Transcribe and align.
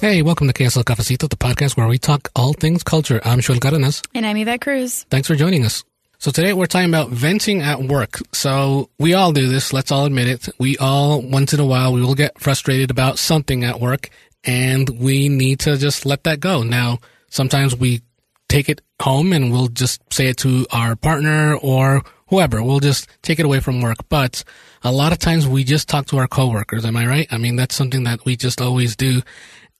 Hey, 0.00 0.22
welcome 0.22 0.46
to 0.46 0.52
KSL 0.52 0.84
Cafecito, 0.84 1.28
the 1.28 1.34
podcast 1.34 1.76
where 1.76 1.88
we 1.88 1.98
talk 1.98 2.30
all 2.36 2.52
things 2.52 2.84
culture. 2.84 3.20
I'm 3.24 3.40
Xoel 3.40 3.60
Cardenas. 3.60 4.00
And 4.14 4.24
I'm 4.24 4.36
Yvette 4.36 4.60
Cruz. 4.60 5.04
Thanks 5.10 5.26
for 5.26 5.34
joining 5.34 5.64
us. 5.64 5.82
So 6.18 6.30
today 6.30 6.52
we're 6.52 6.66
talking 6.66 6.88
about 6.88 7.10
venting 7.10 7.62
at 7.62 7.82
work. 7.82 8.20
So 8.32 8.90
we 9.00 9.14
all 9.14 9.32
do 9.32 9.48
this. 9.48 9.72
Let's 9.72 9.90
all 9.90 10.04
admit 10.06 10.28
it. 10.28 10.48
We 10.56 10.76
all, 10.78 11.20
once 11.20 11.52
in 11.52 11.58
a 11.58 11.66
while, 11.66 11.92
we 11.92 12.00
will 12.00 12.14
get 12.14 12.38
frustrated 12.38 12.92
about 12.92 13.18
something 13.18 13.64
at 13.64 13.80
work 13.80 14.08
and 14.44 14.88
we 14.88 15.28
need 15.28 15.58
to 15.60 15.76
just 15.76 16.06
let 16.06 16.22
that 16.24 16.38
go. 16.38 16.62
Now, 16.62 16.98
sometimes 17.28 17.74
we 17.74 18.02
take 18.48 18.68
it 18.68 18.80
home 19.02 19.32
and 19.32 19.50
we'll 19.50 19.66
just 19.66 20.00
say 20.12 20.28
it 20.28 20.36
to 20.38 20.64
our 20.70 20.94
partner 20.94 21.56
or 21.56 22.02
whoever. 22.28 22.62
We'll 22.62 22.80
just 22.80 23.08
take 23.22 23.40
it 23.40 23.44
away 23.44 23.58
from 23.58 23.80
work. 23.80 23.98
But 24.08 24.44
a 24.82 24.92
lot 24.92 25.12
of 25.12 25.18
times 25.18 25.46
we 25.46 25.64
just 25.64 25.88
talk 25.88 26.06
to 26.06 26.18
our 26.18 26.28
coworkers. 26.28 26.84
Am 26.84 26.96
I 26.96 27.06
right? 27.06 27.26
I 27.32 27.38
mean, 27.38 27.56
that's 27.56 27.74
something 27.74 28.04
that 28.04 28.24
we 28.24 28.36
just 28.36 28.60
always 28.60 28.94
do. 28.96 29.22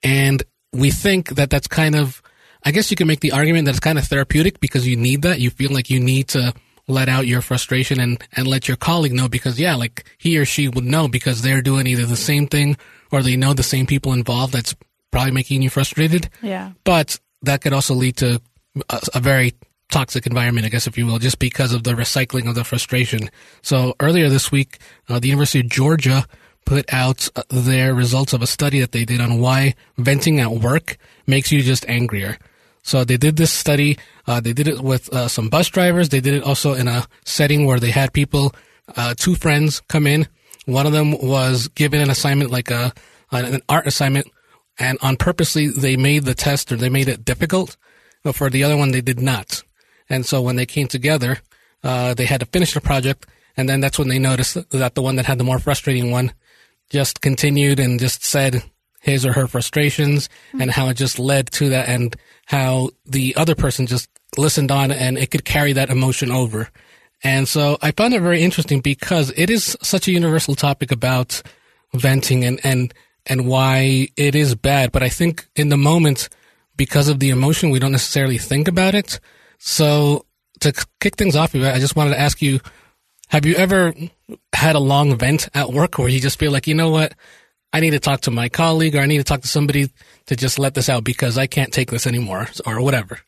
And 0.03 0.43
we 0.73 0.91
think 0.91 1.31
that 1.31 1.51
that's 1.51 1.69
kind 1.69 1.95
of, 1.95 2.23
I 2.65 2.71
guess 2.71 2.91
you 2.91 2.97
can 2.97 3.07
make 3.07 3.21
the 3.21 3.33
argument 3.33 3.65
that 3.67 3.73
it's 3.73 3.81
kind 3.81 3.99
of 3.99 4.05
therapeutic 4.05 4.61
because 4.61 4.87
you 4.87 4.97
need 4.97 5.23
that. 5.23 5.41
You 5.41 5.51
feel 5.51 5.73
like 5.73 5.91
you 5.91 6.01
need 6.01 6.29
to 6.29 6.53
let 6.87 7.09
out 7.09 7.27
your 7.27 7.43
frustration 7.43 8.01
and, 8.01 8.23
and 8.33 8.47
let 8.47 8.67
your 8.67 8.77
colleague 8.77 9.13
know 9.13 9.29
because 9.29 9.61
yeah, 9.61 9.75
like 9.75 10.11
he 10.19 10.39
or 10.39 10.45
she 10.45 10.69
would 10.69 10.85
know 10.85 11.09
because 11.09 11.43
they're 11.43 11.63
doing 11.63 11.87
either 11.87 12.07
the 12.07 12.17
same 12.17 12.47
thing 12.47 12.77
or 13.13 13.23
they 13.23 13.37
know 13.37 13.53
the 13.53 13.63
same 13.63 13.87
people 13.87 14.13
involved 14.13 14.53
that's 14.55 14.75
probably 15.11 15.33
making 15.33 15.63
you 15.63 15.71
frustrated. 15.71 16.29
Yeah. 16.43 16.73
But 16.85 17.19
that 17.43 17.61
could 17.61 17.73
also 17.73 17.95
lead 17.95 18.17
to 18.19 18.41
a, 18.89 19.01
a 19.15 19.21
very 19.21 19.55
toxic 19.91 20.27
environment, 20.27 20.67
I 20.67 20.69
guess, 20.69 20.87
if 20.87 20.99
you 20.99 21.07
will, 21.07 21.19
just 21.19 21.39
because 21.39 21.73
of 21.73 21.85
the 21.85 21.93
recycling 21.93 22.49
of 22.49 22.55
the 22.55 22.65
frustration. 22.65 23.31
So 23.63 23.95
earlier 24.01 24.29
this 24.29 24.53
week, 24.53 24.79
uh, 25.09 25.19
the 25.19 25.29
University 25.29 25.61
of 25.61 25.69
Georgia 25.69 26.27
put 26.69 26.93
out 26.93 27.31
their 27.49 27.95
results 27.95 28.35
of 28.35 28.43
a 28.43 28.47
study 28.47 28.79
that 28.81 28.93
they 28.93 29.07
did 29.07 29.23
on 29.23 29.41
why 29.41 29.75
venting 29.97 30.39
at 30.39 30.51
work 30.51 30.99
makes 31.27 31.51
you 31.51 31.63
just 31.63 31.89
angrier. 31.89 32.37
So 32.83 33.05
they 33.05 33.17
did 33.17 33.37
this 33.37 33.51
study. 33.51 33.97
Uh, 34.27 34.41
they 34.41 34.53
did 34.53 34.69
it 34.69 34.81
with 34.83 35.11
uh, 35.11 35.29
some 35.29 35.49
bus 35.49 35.69
drivers. 35.69 36.11
They 36.11 36.21
did 36.21 36.35
it 36.35 36.43
also 36.43 36.75
in 36.75 36.87
a 36.87 37.07
setting 37.25 37.65
where 37.65 37.81
they 37.81 37.91
had 37.91 38.13
people, 38.13 38.55
uh, 38.99 39.15
two 39.17 39.35
friends 39.35 39.81
come 39.89 40.07
in. 40.07 40.29
One 40.67 40.85
of 40.85 40.93
them 40.93 41.13
was 41.13 41.69
given 41.69 42.03
an 42.03 42.11
assignment 42.11 42.51
like 42.51 42.71
a 42.71 42.93
an 43.31 43.63
art 43.67 43.87
assignment, 43.87 44.27
and 44.79 44.99
on 45.01 45.17
purposely 45.17 45.69
they 45.69 45.97
made 45.97 46.25
the 46.25 46.35
test 46.35 46.71
or 46.71 46.77
they 46.77 46.91
made 46.91 47.09
it 47.09 47.25
difficult. 47.25 47.79
But 48.23 48.35
for 48.35 48.51
the 48.51 48.63
other 48.63 48.77
one, 48.77 48.91
they 48.91 49.01
did 49.01 49.21
not. 49.21 49.63
And 50.11 50.27
so 50.27 50.43
when 50.43 50.57
they 50.57 50.67
came 50.67 50.89
together, 50.89 51.39
uh, 51.83 52.13
they 52.13 52.27
had 52.27 52.41
to 52.41 52.47
finish 52.47 52.75
the 52.75 52.83
project, 52.83 53.27
and 53.57 53.71
then 53.71 53.81
that's 53.81 53.99
when 53.99 54.09
they 54.09 54.19
noticed 54.19 54.71
that 54.71 54.95
the 54.95 55.03
one 55.03 55.17
that 55.17 55.25
had 55.25 55.39
the 55.39 55.45
more 55.45 55.59
frustrating 55.59 56.11
one 56.11 56.33
just 56.91 57.21
continued 57.21 57.79
and 57.81 58.01
just 58.01 58.25
said 58.25 58.63
his 59.01 59.25
or 59.25 59.33
her 59.33 59.47
frustrations 59.47 60.29
mm-hmm. 60.29 60.63
and 60.63 60.71
how 60.71 60.89
it 60.89 60.95
just 60.95 61.19
led 61.19 61.51
to 61.53 61.69
that 61.71 61.89
and 61.89 62.17
how 62.47 62.91
the 63.07 63.35
other 63.37 63.55
person 63.55 63.87
just 63.87 64.09
listened 64.37 64.71
on 64.71 64.91
and 64.91 65.19
it 65.19 65.31
could 65.31 65.45
carry 65.45 65.73
that 65.73 65.91
emotion 65.91 66.31
over. 66.31 66.69
And 67.23 67.49
so 67.49 67.79
I 67.83 67.91
found 67.91 68.15
it 68.15 68.21
very 68.21 68.43
interesting 68.43 68.81
because 68.81 69.33
it 69.37 69.51
is 69.51 69.77
such 69.83 70.09
a 70.09 70.13
universal 70.13 70.55
topic 70.55 70.93
about 70.93 71.43
venting 71.95 72.45
and, 72.45 72.61
and, 72.65 72.95
and 73.27 73.47
why 73.47 74.09
it 74.17 74.35
is 74.35 74.55
bad. 74.55 74.93
But 74.93 75.03
I 75.03 75.09
think 75.09 75.49
in 75.57 75.69
the 75.69 75.77
moment, 75.77 76.29
because 76.77 77.09
of 77.09 77.19
the 77.19 77.31
emotion, 77.31 77.71
we 77.71 77.81
don't 77.81 77.93
necessarily 77.93 78.39
think 78.39 78.69
about 78.69 78.95
it. 78.95 79.19
So 79.59 80.27
to 80.61 80.73
kick 81.01 81.17
things 81.17 81.35
off, 81.35 81.55
I 81.55 81.79
just 81.79 81.97
wanted 81.97 82.11
to 82.11 82.21
ask 82.21 82.41
you, 82.41 82.61
have 83.29 83.47
you 83.47 83.55
ever 83.55 83.95
had 84.53 84.75
a 84.75 84.81
long 84.81 85.17
vent 85.17 85.49
at 85.55 85.73
work 85.73 85.99
where 85.99 86.09
you 86.09 86.21
just 86.21 86.39
feel 86.39 86.53
like, 86.53 86.67
you 86.67 86.75
know 86.75 86.91
what? 86.91 87.15
I 87.73 87.81
need 87.81 87.91
to 87.91 88.01
talk 88.01 88.23
to 88.23 88.31
my 88.31 88.49
colleague 88.49 88.97
or 88.97 89.01
I 89.01 89.07
need 89.07 89.19
to 89.19 89.25
talk 89.25 89.43
to 89.43 89.49
somebody 89.49 89.91
to 90.27 90.37
just 90.37 90.59
let 90.59 90.75
this 90.75 90.89
out 90.89 91.05
because 91.05 91.37
I 91.37 91.47
can't 91.47 91.73
take 91.73 91.91
this 91.91 92.07
anymore 92.07 92.49
or 92.65 92.81
whatever. 92.81 93.21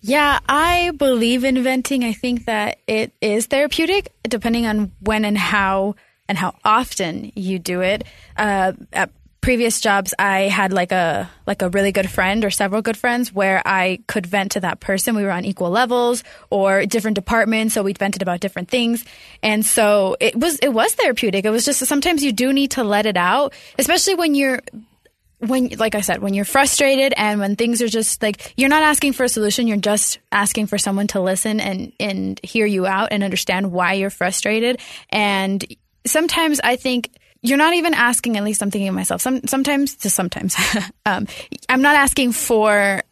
Yeah, 0.00 0.40
I 0.48 0.92
believe 0.96 1.44
in 1.44 1.62
venting. 1.62 2.04
I 2.04 2.12
think 2.12 2.44
that 2.46 2.78
it 2.86 3.12
is 3.20 3.46
therapeutic 3.46 4.12
depending 4.24 4.66
on 4.66 4.92
when 5.00 5.24
and 5.24 5.38
how 5.38 5.94
and 6.28 6.36
how 6.36 6.54
often 6.64 7.32
you 7.34 7.58
do 7.58 7.80
it. 7.80 8.04
Uh, 8.36 8.72
at 8.92 9.10
previous 9.46 9.80
jobs 9.80 10.12
I 10.18 10.48
had 10.48 10.72
like 10.72 10.90
a 10.90 11.30
like 11.46 11.62
a 11.62 11.68
really 11.68 11.92
good 11.92 12.10
friend 12.10 12.44
or 12.44 12.50
several 12.50 12.82
good 12.82 12.96
friends 12.96 13.32
where 13.32 13.62
I 13.64 14.00
could 14.08 14.26
vent 14.26 14.50
to 14.52 14.60
that 14.60 14.80
person. 14.80 15.14
We 15.14 15.22
were 15.22 15.30
on 15.30 15.44
equal 15.44 15.70
levels 15.70 16.24
or 16.50 16.84
different 16.84 17.14
departments, 17.14 17.72
so 17.72 17.84
we 17.84 17.92
vented 17.92 18.22
about 18.22 18.40
different 18.40 18.68
things. 18.68 19.04
And 19.44 19.64
so 19.64 20.16
it 20.18 20.34
was 20.34 20.58
it 20.58 20.72
was 20.72 20.92
therapeutic. 20.94 21.44
It 21.44 21.50
was 21.50 21.64
just 21.64 21.78
sometimes 21.86 22.24
you 22.24 22.32
do 22.32 22.52
need 22.52 22.72
to 22.72 22.82
let 22.82 23.06
it 23.06 23.16
out, 23.16 23.54
especially 23.78 24.16
when 24.16 24.34
you're 24.34 24.62
when 25.38 25.68
like 25.78 25.94
I 25.94 26.00
said, 26.00 26.20
when 26.20 26.34
you're 26.34 26.44
frustrated 26.44 27.14
and 27.16 27.38
when 27.38 27.54
things 27.54 27.80
are 27.82 27.88
just 27.88 28.24
like 28.24 28.52
you're 28.56 28.68
not 28.68 28.82
asking 28.82 29.12
for 29.12 29.22
a 29.22 29.28
solution, 29.28 29.68
you're 29.68 29.76
just 29.76 30.18
asking 30.32 30.66
for 30.66 30.76
someone 30.76 31.06
to 31.08 31.20
listen 31.20 31.60
and 31.60 31.92
and 32.00 32.40
hear 32.42 32.66
you 32.66 32.84
out 32.84 33.12
and 33.12 33.22
understand 33.22 33.70
why 33.70 33.92
you're 33.92 34.10
frustrated. 34.10 34.80
And 35.08 35.64
sometimes 36.04 36.58
I 36.64 36.74
think 36.74 37.10
you're 37.42 37.58
not 37.58 37.74
even 37.74 37.94
asking, 37.94 38.36
at 38.36 38.44
least 38.44 38.62
I'm 38.62 38.70
thinking 38.70 38.88
of 38.88 38.94
myself, 38.94 39.20
some, 39.20 39.46
sometimes, 39.46 39.96
just 39.96 40.16
sometimes, 40.16 40.56
um, 41.06 41.26
I'm 41.68 41.82
not 41.82 41.96
asking 41.96 42.32
for 42.32 43.02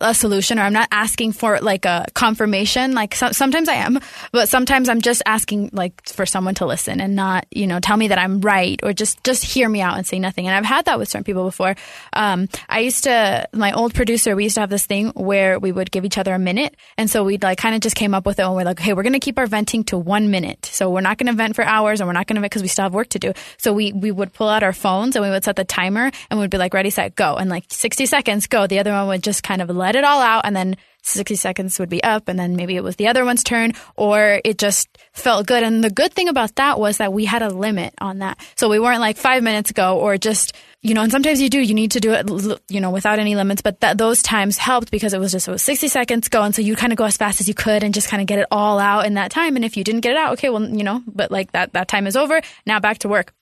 a 0.00 0.12
solution 0.12 0.58
or 0.58 0.62
I'm 0.62 0.72
not 0.72 0.88
asking 0.90 1.32
for 1.32 1.60
like 1.60 1.84
a 1.84 2.06
confirmation. 2.14 2.92
Like 2.92 3.14
so, 3.14 3.30
sometimes 3.30 3.68
I 3.68 3.74
am, 3.74 4.00
but 4.32 4.48
sometimes 4.48 4.88
I'm 4.88 5.00
just 5.00 5.22
asking 5.24 5.70
like 5.72 6.08
for 6.08 6.26
someone 6.26 6.54
to 6.56 6.66
listen 6.66 7.00
and 7.00 7.14
not, 7.14 7.46
you 7.52 7.68
know, 7.68 7.78
tell 7.78 7.96
me 7.96 8.08
that 8.08 8.18
I'm 8.18 8.40
right 8.40 8.80
or 8.82 8.92
just, 8.92 9.22
just 9.22 9.44
hear 9.44 9.68
me 9.68 9.80
out 9.80 9.96
and 9.96 10.04
say 10.04 10.18
nothing. 10.18 10.48
And 10.48 10.56
I've 10.56 10.64
had 10.64 10.86
that 10.86 10.98
with 10.98 11.08
certain 11.08 11.22
people 11.22 11.44
before. 11.44 11.76
Um, 12.12 12.48
I 12.68 12.80
used 12.80 13.04
to, 13.04 13.48
my 13.52 13.72
old 13.72 13.94
producer, 13.94 14.34
we 14.34 14.44
used 14.44 14.56
to 14.56 14.62
have 14.62 14.70
this 14.70 14.84
thing 14.84 15.10
where 15.10 15.60
we 15.60 15.70
would 15.70 15.92
give 15.92 16.04
each 16.04 16.18
other 16.18 16.34
a 16.34 16.40
minute. 16.40 16.74
And 16.98 17.08
so 17.08 17.22
we'd 17.22 17.44
like 17.44 17.58
kind 17.58 17.76
of 17.76 17.80
just 17.80 17.94
came 17.94 18.14
up 18.14 18.26
with 18.26 18.40
it 18.40 18.42
and 18.42 18.54
we're 18.54 18.64
like, 18.64 18.80
hey, 18.80 18.94
we're 18.94 19.04
going 19.04 19.12
to 19.12 19.20
keep 19.20 19.38
our 19.38 19.46
venting 19.46 19.84
to 19.84 19.98
one 19.98 20.28
minute. 20.30 20.66
So 20.66 20.90
we're 20.90 21.02
not 21.02 21.18
going 21.18 21.28
to 21.28 21.34
vent 21.34 21.54
for 21.54 21.62
hours 21.62 22.00
and 22.00 22.08
we're 22.08 22.14
not 22.14 22.26
going 22.26 22.34
to 22.34 22.40
vent 22.40 22.50
because 22.50 22.62
we 22.62 22.68
still 22.68 22.84
have 22.84 22.94
work 22.94 23.10
to 23.10 23.20
do. 23.20 23.32
So 23.58 23.72
we, 23.72 23.92
we 23.92 24.10
would 24.10 24.32
pull 24.32 24.48
out 24.48 24.64
our 24.64 24.72
phones 24.72 25.14
and 25.14 25.24
we 25.24 25.30
would 25.30 25.44
set 25.44 25.54
the 25.54 25.64
timer 25.64 26.10
and 26.30 26.40
we'd 26.40 26.50
be 26.50 26.58
like, 26.58 26.74
ready, 26.74 26.90
set, 26.90 27.14
go. 27.14 27.36
And 27.36 27.48
like 27.48 27.66
60 27.68 28.06
seconds, 28.06 28.48
go. 28.48 28.66
The 28.66 28.80
other 28.80 28.90
one 28.90 29.06
would 29.06 29.22
just 29.22 29.44
kind 29.44 29.62
of 29.62 29.70
let 29.84 29.96
it 29.96 30.04
all 30.04 30.22
out 30.22 30.46
and 30.46 30.56
then 30.56 30.76
60 31.02 31.36
seconds 31.36 31.78
would 31.78 31.90
be 31.90 32.02
up 32.02 32.28
and 32.28 32.38
then 32.38 32.56
maybe 32.56 32.76
it 32.76 32.82
was 32.82 32.96
the 32.96 33.08
other 33.08 33.26
one's 33.26 33.44
turn 33.44 33.72
or 33.96 34.40
it 34.42 34.56
just 34.56 34.88
felt 35.12 35.46
good. 35.46 35.62
And 35.62 35.84
the 35.84 35.90
good 35.90 36.14
thing 36.14 36.28
about 36.28 36.54
that 36.54 36.80
was 36.80 36.96
that 36.96 37.12
we 37.12 37.26
had 37.26 37.42
a 37.42 37.50
limit 37.50 37.92
on 38.00 38.20
that. 38.20 38.38
So 38.56 38.70
we 38.70 38.78
weren't 38.78 39.00
like 39.00 39.18
five 39.18 39.42
minutes 39.42 39.70
ago 39.70 39.98
or 39.98 40.16
just, 40.16 40.56
you 40.80 40.94
know, 40.94 41.02
and 41.02 41.12
sometimes 41.12 41.42
you 41.42 41.50
do, 41.50 41.60
you 41.60 41.74
need 41.74 41.90
to 41.90 42.00
do 42.00 42.12
it, 42.12 42.30
you 42.70 42.80
know, 42.80 42.90
without 42.90 43.18
any 43.18 43.36
limits, 43.36 43.60
but 43.60 43.80
those 43.98 44.22
times 44.22 44.56
helped 44.56 44.90
because 44.90 45.12
it 45.12 45.20
was 45.20 45.32
just, 45.32 45.46
it 45.46 45.50
was 45.50 45.62
60 45.62 45.88
seconds 45.88 46.28
go. 46.30 46.42
And 46.42 46.54
so 46.54 46.62
you 46.62 46.74
kind 46.74 46.92
of 46.92 46.96
go 46.96 47.04
as 47.04 47.18
fast 47.18 47.40
as 47.40 47.48
you 47.48 47.54
could 47.54 47.84
and 47.84 47.92
just 47.92 48.08
kind 48.08 48.22
of 48.22 48.26
get 48.26 48.38
it 48.38 48.46
all 48.50 48.78
out 48.78 49.04
in 49.04 49.14
that 49.14 49.30
time. 49.30 49.56
And 49.56 49.64
if 49.64 49.76
you 49.76 49.84
didn't 49.84 50.00
get 50.00 50.12
it 50.12 50.16
out, 50.16 50.32
okay, 50.34 50.48
well, 50.48 50.66
you 50.66 50.84
know, 50.84 51.02
but 51.06 51.30
like 51.30 51.52
that, 51.52 51.74
that 51.74 51.88
time 51.88 52.06
is 52.06 52.16
over. 52.16 52.40
Now 52.64 52.80
back 52.80 52.98
to 52.98 53.08
work. 53.08 53.34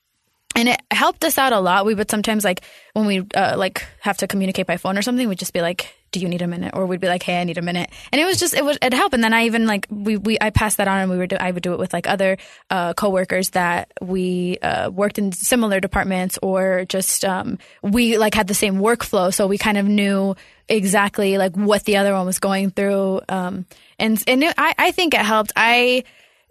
And 0.55 0.69
it 0.69 0.81
helped 0.91 1.23
us 1.23 1.37
out 1.37 1.53
a 1.53 1.59
lot. 1.59 1.85
We 1.85 1.95
would 1.95 2.09
sometimes 2.09 2.43
like 2.43 2.61
when 2.93 3.05
we 3.05 3.25
uh, 3.33 3.55
like 3.57 3.85
have 4.01 4.17
to 4.17 4.27
communicate 4.27 4.67
by 4.67 4.77
phone 4.77 4.97
or 4.97 5.01
something, 5.01 5.27
we'd 5.27 5.39
just 5.39 5.53
be 5.53 5.61
like, 5.61 5.95
"Do 6.11 6.19
you 6.19 6.29
need 6.29 6.41
a 6.41 6.47
minute?" 6.47 6.71
Or 6.75 6.85
we'd 6.85 6.99
be 6.99 7.07
like, 7.07 7.23
"Hey, 7.23 7.41
I 7.41 7.43
need 7.43 7.57
a 7.57 7.61
minute." 7.61 7.89
And 8.11 8.21
it 8.21 8.25
was 8.25 8.39
just 8.39 8.53
it 8.53 8.63
would 8.63 8.77
it 8.81 8.93
help. 8.93 9.13
And 9.13 9.23
then 9.23 9.33
I 9.33 9.45
even 9.45 9.65
like 9.65 9.87
we, 9.89 10.17
we 10.17 10.37
I 10.39 10.51
passed 10.51 10.77
that 10.77 10.87
on, 10.87 10.99
and 11.01 11.11
we 11.11 11.17
would 11.17 11.31
do, 11.31 11.37
I 11.39 11.51
would 11.51 11.63
do 11.63 11.73
it 11.73 11.79
with 11.79 11.91
like 11.93 12.07
other 12.07 12.37
uh, 12.69 12.93
coworkers 12.93 13.51
that 13.51 13.91
we 14.01 14.57
uh, 14.61 14.89
worked 14.91 15.17
in 15.17 15.31
similar 15.31 15.79
departments 15.79 16.37
or 16.41 16.85
just 16.85 17.25
um, 17.25 17.57
we 17.81 18.17
like 18.17 18.35
had 18.35 18.47
the 18.47 18.53
same 18.53 18.75
workflow, 18.75 19.33
so 19.33 19.47
we 19.47 19.57
kind 19.57 19.77
of 19.77 19.87
knew 19.87 20.35
exactly 20.69 21.37
like 21.37 21.55
what 21.55 21.83
the 21.83 21.97
other 21.97 22.13
one 22.13 22.25
was 22.25 22.39
going 22.39 22.69
through. 22.69 23.21
Um, 23.27 23.65
and 23.97 24.21
and 24.27 24.43
it, 24.43 24.53
I 24.57 24.75
I 24.77 24.91
think 24.91 25.13
it 25.13 25.21
helped. 25.21 25.51
I 25.55 26.03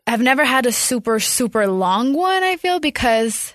have 0.06 0.20
never 0.20 0.44
had 0.44 0.66
a 0.66 0.72
super 0.72 1.20
super 1.20 1.69
long 1.69 2.14
one. 2.14 2.43
I 2.43 2.56
feel 2.56 2.81
because 2.81 3.55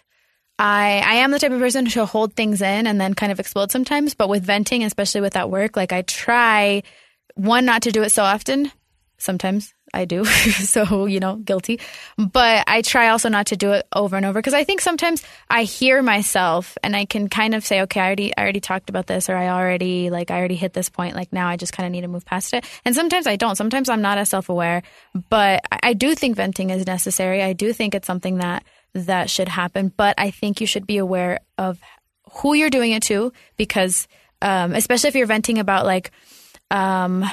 I 0.59 1.03
I 1.05 1.13
am 1.15 1.31
the 1.31 1.39
type 1.39 1.51
of 1.51 1.59
person 1.59 1.85
to 1.85 2.05
hold 2.05 2.33
things 2.33 2.61
in 2.61 2.87
and 2.87 2.99
then 2.99 3.13
kind 3.13 3.31
of 3.31 3.39
explode 3.39 3.71
sometimes. 3.71 4.15
But 4.15 4.29
with 4.29 4.43
venting, 4.43 4.83
especially 4.83 5.21
with 5.21 5.33
that 5.33 5.49
work, 5.49 5.75
like 5.75 5.91
I 5.91 6.01
try 6.01 6.83
one 7.35 7.65
not 7.65 7.83
to 7.83 7.91
do 7.91 8.03
it 8.03 8.11
so 8.11 8.23
often. 8.23 8.71
Sometimes 9.19 9.73
I 9.93 10.05
do, 10.05 10.25
so 10.25 11.05
you 11.05 11.19
know, 11.19 11.35
guilty. 11.37 11.79
But 12.17 12.63
I 12.67 12.81
try 12.81 13.09
also 13.09 13.29
not 13.29 13.47
to 13.47 13.57
do 13.57 13.71
it 13.71 13.87
over 13.93 14.15
and 14.15 14.25
over 14.25 14.39
because 14.39 14.53
I 14.53 14.63
think 14.63 14.81
sometimes 14.81 15.23
I 15.49 15.63
hear 15.63 16.01
myself 16.01 16.77
and 16.83 16.95
I 16.95 17.05
can 17.05 17.29
kind 17.29 17.55
of 17.55 17.65
say, 17.65 17.81
okay, 17.81 17.99
I 17.99 18.05
already 18.05 18.35
I 18.35 18.41
already 18.41 18.59
talked 18.59 18.89
about 18.89 19.07
this, 19.07 19.29
or 19.29 19.35
I 19.35 19.49
already 19.49 20.09
like 20.09 20.31
I 20.31 20.37
already 20.37 20.55
hit 20.55 20.73
this 20.73 20.89
point. 20.89 21.15
Like 21.15 21.31
now, 21.31 21.47
I 21.47 21.57
just 21.57 21.73
kind 21.73 21.85
of 21.85 21.91
need 21.91 22.01
to 22.01 22.07
move 22.07 22.25
past 22.25 22.53
it. 22.53 22.65
And 22.83 22.95
sometimes 22.95 23.27
I 23.27 23.35
don't. 23.35 23.55
Sometimes 23.55 23.89
I'm 23.89 24.01
not 24.01 24.17
as 24.17 24.29
self 24.29 24.49
aware. 24.49 24.83
But 25.29 25.63
I, 25.71 25.79
I 25.83 25.93
do 25.93 26.15
think 26.15 26.35
venting 26.35 26.69
is 26.69 26.85
necessary. 26.85 27.41
I 27.41 27.53
do 27.53 27.73
think 27.73 27.95
it's 27.95 28.07
something 28.07 28.37
that 28.37 28.63
that 28.93 29.29
should 29.29 29.49
happen. 29.49 29.91
But 29.95 30.15
I 30.17 30.31
think 30.31 30.61
you 30.61 30.67
should 30.67 30.87
be 30.87 30.97
aware 30.97 31.39
of 31.57 31.79
who 32.41 32.53
you're 32.53 32.69
doing 32.69 32.91
it 32.91 33.03
to 33.03 33.31
because, 33.57 34.07
um, 34.41 34.73
especially 34.73 35.09
if 35.09 35.15
you're 35.15 35.27
venting 35.27 35.59
about 35.59 35.85
like, 35.85 36.11
um, 36.71 37.25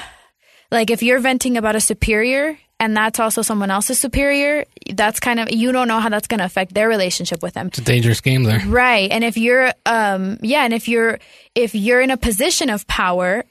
like 0.71 0.89
if 0.89 1.03
you're 1.03 1.19
venting 1.19 1.57
about 1.57 1.75
a 1.75 1.79
superior 1.79 2.57
and 2.79 2.95
that's 2.95 3.19
also 3.19 3.41
someone 3.41 3.71
else's 3.71 3.99
superior, 3.99 4.65
that's 4.93 5.19
kind 5.19 5.39
of 5.39 5.51
you 5.51 5.71
don't 5.71 5.87
know 5.87 5.99
how 5.99 6.09
that's 6.09 6.27
going 6.27 6.39
to 6.39 6.45
affect 6.45 6.73
their 6.73 6.89
relationship 6.89 7.41
with 7.41 7.53
them. 7.53 7.67
It's 7.67 7.79
a 7.79 7.83
dangerous 7.83 8.21
game 8.21 8.43
there. 8.43 8.61
Right. 8.65 9.09
And 9.11 9.23
if 9.23 9.37
you're 9.37 9.71
um 9.85 10.37
yeah, 10.41 10.63
and 10.63 10.73
if 10.73 10.87
you're 10.87 11.19
if 11.53 11.75
you're 11.75 12.01
in 12.01 12.11
a 12.11 12.17
position 12.17 12.69
of 12.69 12.85
power 12.87 13.45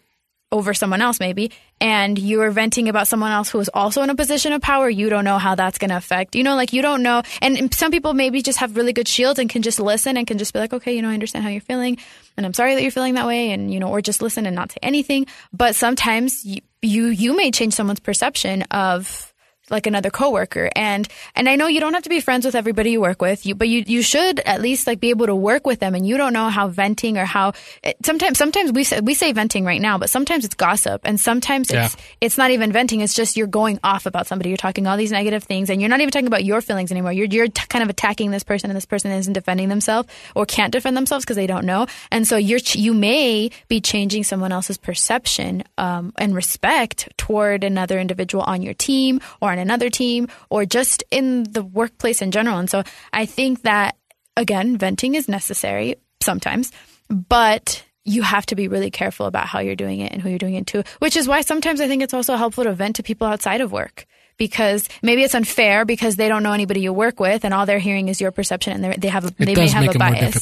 over 0.55 0.73
someone 0.73 1.03
else 1.03 1.21
maybe 1.21 1.51
and 1.81 2.19
you're 2.19 2.51
venting 2.51 2.89
about 2.89 3.09
someone 3.09 3.33
else 3.33 3.51
who 3.51 3.59
is 3.59 3.69
also 3.75 4.03
in 4.03 4.11
a 4.11 4.15
position 4.15 4.53
of 4.53 4.63
power 4.63 4.89
you 4.89 5.11
don't 5.11 5.25
know 5.25 5.39
how 5.39 5.55
that's 5.55 5.79
going 5.79 5.91
to 5.91 5.97
affect. 5.97 6.35
You 6.35 6.45
know 6.45 6.55
like 6.55 6.73
you 6.73 6.81
don't 6.81 7.03
know. 7.03 7.23
And 7.43 7.75
some 7.75 7.91
people 7.91 8.15
maybe 8.15 8.41
just 8.41 8.59
have 8.59 8.77
really 8.77 8.93
good 8.93 9.09
shields 9.09 9.39
and 9.39 9.51
can 9.51 9.63
just 9.63 9.81
listen 9.81 10.17
and 10.17 10.27
can 10.27 10.39
just 10.39 10.53
be 10.55 10.61
like 10.61 10.73
okay 10.73 10.95
you 10.95 11.03
know 11.03 11.11
i 11.11 11.15
understand 11.15 11.45
how 11.45 11.51
you're 11.51 11.61
feeling 11.61 11.99
and 12.37 12.47
i'm 12.47 12.55
sorry 12.55 12.75
that 12.75 12.83
you're 12.83 12.91
feeling 12.91 13.15
that 13.15 13.27
way 13.27 13.51
and 13.51 13.73
you 13.73 13.81
know 13.81 13.89
or 13.89 14.01
just 14.01 14.23
listen 14.23 14.47
and 14.47 14.55
not 14.55 14.73
say 14.73 14.79
anything. 14.83 15.27
But 15.53 15.75
sometimes 15.75 16.45
you 16.45 16.61
you, 16.85 17.07
you 17.07 17.37
may 17.37 17.51
change 17.51 17.75
someone's 17.75 18.01
perception 18.01 18.63
of 18.71 19.34
like 19.71 19.87
another 19.87 20.11
coworker. 20.11 20.71
And 20.77 21.09
and 21.35 21.49
I 21.49 21.57
know 21.57 21.67
you 21.67 21.81
don't 21.81 21.95
have 21.95 22.03
to 22.05 22.09
be 22.09 22.21
friends 22.21 22.45
with 22.45 22.55
everybody 22.55 22.91
you 22.93 23.01
work 23.01 23.23
with 23.23 23.47
you 23.47 23.55
but 23.55 23.69
you 23.69 23.83
you 23.87 24.03
should 24.03 24.41
at 24.41 24.61
least 24.61 24.87
like 24.87 25.01
be 25.01 25.11
able 25.11 25.27
to 25.27 25.35
work 25.35 25.67
with 25.67 25.81
them. 25.81 25.95
And 25.95 26.07
you 26.07 26.17
don't 26.17 26.33
know 26.33 26.49
how 26.51 26.69
venting 26.69 27.17
or 27.19 27.25
how 27.25 27.53
it, 27.83 27.97
sometimes 28.05 28.39
sometimes 28.39 28.73
we 28.73 28.85
say, 28.85 29.01
we 29.01 29.15
say 29.15 29.33
venting 29.33 29.65
right 29.65 29.81
now 29.81 29.97
but 29.99 30.11
sometimes 30.11 30.45
it's 30.45 30.55
gossip 30.55 31.01
and 31.05 31.19
sometimes 31.21 31.71
Yeah. 31.71 31.87
it's 31.87 31.97
it's 32.21 32.39
not 32.39 32.51
even 32.51 32.73
venting. 32.73 33.01
It's 33.01 33.15
just 33.15 33.37
you're 33.37 33.47
going 33.47 33.79
off 33.83 34.07
about 34.07 34.27
somebody. 34.27 34.51
You're 34.51 34.57
talking 34.59 34.87
all 34.87 34.97
these 34.97 35.13
negative 35.13 35.45
things 35.45 35.71
and 35.71 35.81
you're 35.81 35.91
not 35.91 36.01
even 36.01 36.11
talking 36.11 36.27
about 36.27 36.45
your 36.45 36.61
feelings 36.61 36.91
anymore. 36.93 37.13
You're 37.13 37.27
you're 37.27 37.49
t- 37.49 37.67
kind 37.69 37.83
of 37.83 37.89
attacking 37.89 38.31
this 38.31 38.45
person 38.45 38.71
and 38.71 38.77
this 38.77 38.85
person 38.87 39.11
isn't 39.13 39.33
defending 39.33 39.69
themselves 39.71 40.09
or 40.35 40.45
can't 40.47 40.73
defend 40.73 40.97
themselves 40.97 41.25
because 41.25 41.37
they 41.37 41.47
don't 41.47 41.65
know. 41.65 41.87
And 42.11 42.27
so 42.29 42.37
you're 42.37 42.59
ch- 42.61 42.77
you 42.77 42.93
may 42.93 43.51
be 43.69 43.81
changing 43.81 44.25
someone 44.25 44.53
else's 44.53 44.77
perception 44.77 45.65
um, 45.79 46.13
and 46.19 46.35
respect 46.35 47.09
toward 47.17 47.65
another 47.65 47.99
individual 47.99 48.45
on 48.45 48.61
your 48.63 48.75
team 48.75 49.21
or 49.41 49.54
on 49.55 49.59
another 49.61 49.89
team 49.91 50.29
or 50.51 50.67
just 50.67 51.05
in 51.11 51.45
the 51.45 51.63
workplace 51.63 52.21
in 52.21 52.31
general. 52.31 52.59
And 52.59 52.69
so 52.69 52.83
i 53.13 53.25
think 53.27 53.63
that 53.63 53.97
again 54.37 54.77
venting 54.77 55.15
is 55.15 55.29
necessary 55.29 55.97
sometimes 56.21 56.73
but 57.09 57.85
you 58.05 58.23
have 58.23 58.45
to 58.47 58.55
be 58.55 58.69
really 58.69 58.91
careful 58.91 59.27
about 59.27 59.47
how 59.47 59.61
you're 59.61 59.77
doing 59.77 60.01
it 60.01 60.13
and 60.13 60.21
who 60.21 60.29
you're 60.29 60.39
doing 60.39 60.55
it 60.55 60.67
to 60.67 60.83
which 60.99 61.17
is 61.17 61.29
why 61.29 61.41
sometimes 61.43 61.81
i 61.81 61.87
think 61.89 62.03
it's 62.03 62.15
also 62.15 62.37
helpful 62.37 62.65
to 62.65 62.73
vent 62.73 62.97
to 62.97 63.03
people 63.03 63.27
outside 63.27 63.61
of 63.61 63.71
work 63.73 64.07
because 64.37 64.89
maybe 65.03 65.23
it's 65.23 65.35
unfair 65.35 65.85
because 65.85 66.17
they 66.17 66.29
don't 66.29 66.43
know 66.43 66.53
anybody 66.53 66.81
you 66.81 66.93
work 66.93 67.21
with 67.21 67.45
and 67.45 67.55
all 67.55 67.67
they're 67.67 67.79
hearing 67.79 68.09
is 68.09 68.21
your 68.21 68.33
perception 68.33 68.73
and 68.73 68.83
they're- 68.83 69.11
have 69.11 69.25
a, 69.25 69.31
they 69.39 69.55
may 69.55 69.69
have 69.75 69.83
a 69.95 69.99
bias. 70.21 70.35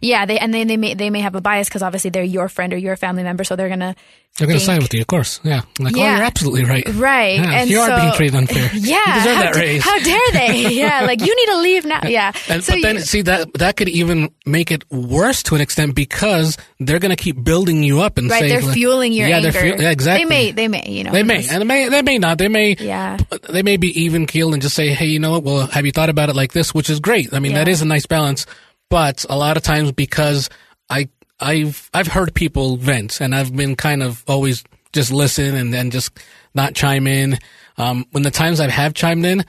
yeah 0.00 0.24
they 0.26 0.38
and 0.38 0.54
they, 0.54 0.62
they 0.64 0.76
may 0.76 0.94
they 0.94 1.10
may 1.10 1.20
have 1.20 1.34
a 1.34 1.40
bias 1.40 1.68
because 1.68 1.82
obviously 1.82 2.10
they're 2.10 2.22
your 2.22 2.48
friend 2.48 2.72
or 2.72 2.76
your 2.78 2.94
family 2.96 3.24
member 3.24 3.42
so 3.42 3.56
they're 3.56 3.68
gonna 3.68 3.96
They're 4.38 4.46
going 4.46 4.58
to 4.58 4.64
side 4.64 4.80
with 4.80 4.94
you, 4.94 5.02
of 5.02 5.06
course. 5.08 5.40
Yeah. 5.44 5.60
Like, 5.78 5.94
oh, 5.94 5.98
Yeah. 6.00 6.16
you're 6.16 6.24
absolutely 6.24 6.64
right. 6.64 6.88
Right. 6.94 7.38
Yeah, 7.38 7.50
and 7.52 7.68
you 7.70 7.76
so, 7.76 7.92
are 7.92 8.00
being 8.00 8.12
treated 8.14 8.34
unfair. 8.34 8.70
Yeah. 8.74 8.96
You 9.06 9.14
deserve 9.20 9.36
how, 9.36 9.42
that 9.42 9.56
raise. 9.56 9.82
how 9.84 9.98
dare 9.98 10.20
they? 10.32 10.74
Yeah. 10.74 11.02
Like 11.04 11.20
you 11.20 11.36
need 11.36 11.46
to 11.52 11.58
leave 11.58 11.84
now. 11.84 12.00
Yeah. 12.08 12.32
And, 12.48 12.64
so 12.64 12.72
but 12.72 12.80
then, 12.82 12.94
you- 12.96 13.00
see 13.02 13.20
that 13.22 13.52
that 13.54 13.76
could 13.76 13.90
even 13.90 14.30
make 14.46 14.70
it 14.70 14.90
worse 14.90 15.42
to 15.44 15.54
an 15.54 15.60
extent 15.60 15.94
because 15.94 16.56
they're 16.80 16.98
going 16.98 17.14
to 17.14 17.22
keep 17.22 17.44
building 17.44 17.82
you 17.82 18.00
up 18.00 18.16
and 18.16 18.30
right. 18.30 18.40
saying, 18.40 18.52
They're 18.52 18.62
like- 18.62 18.74
fueling 18.74 19.12
your 19.12 19.28
yeah, 19.28 19.36
anger. 19.36 19.50
They're 19.50 19.62
fuel- 19.62 19.80
yeah, 19.82 19.90
exactly. 19.90 20.24
They 20.24 20.28
may. 20.28 20.50
They 20.52 20.68
may. 20.68 20.88
You 20.88 21.04
know. 21.04 21.12
They 21.12 21.22
may, 21.24 21.46
and 21.46 21.60
they 21.60 21.64
may, 21.66 21.88
they 21.90 22.02
may 22.02 22.16
not. 22.18 22.38
They 22.38 22.48
may, 22.48 22.74
Yeah. 22.80 23.18
they 23.50 23.62
may 23.62 23.76
be 23.76 23.88
even 24.02 24.24
keeled 24.26 24.54
and 24.54 24.62
just 24.62 24.74
say, 24.74 24.88
"Hey, 24.94 25.06
you 25.06 25.18
know 25.18 25.32
what? 25.32 25.44
Well, 25.44 25.66
have 25.66 25.84
you 25.84 25.92
thought 25.92 26.08
about 26.08 26.30
it 26.30 26.36
like 26.36 26.52
this?" 26.52 26.72
Which 26.72 26.88
is 26.88 27.00
great. 27.00 27.34
I 27.34 27.38
mean, 27.38 27.52
that 27.52 27.66
Yeah. 27.66 27.72
is 27.74 27.82
a 27.82 27.86
nice 27.86 28.06
balance. 28.06 28.46
But 28.88 29.26
a 29.28 29.36
lot 29.36 29.58
of 29.58 29.62
times, 29.62 29.92
because 29.92 30.48
I, 30.88 31.08
I've, 31.42 31.90
I've 31.92 32.06
heard 32.06 32.34
people 32.34 32.76
vent, 32.76 33.20
and 33.20 33.34
I've 33.34 33.54
been 33.54 33.76
kind 33.76 34.02
of 34.02 34.22
always 34.26 34.64
just 34.92 35.12
listen 35.12 35.54
and 35.54 35.72
then 35.72 35.90
just 35.90 36.18
not 36.54 36.74
chime 36.74 37.06
in. 37.06 37.38
Um, 37.78 38.06
when 38.12 38.22
the 38.22 38.30
times 38.30 38.60
I 38.60 38.68
have 38.68 38.94
chimed 38.94 39.24
in, 39.24 39.44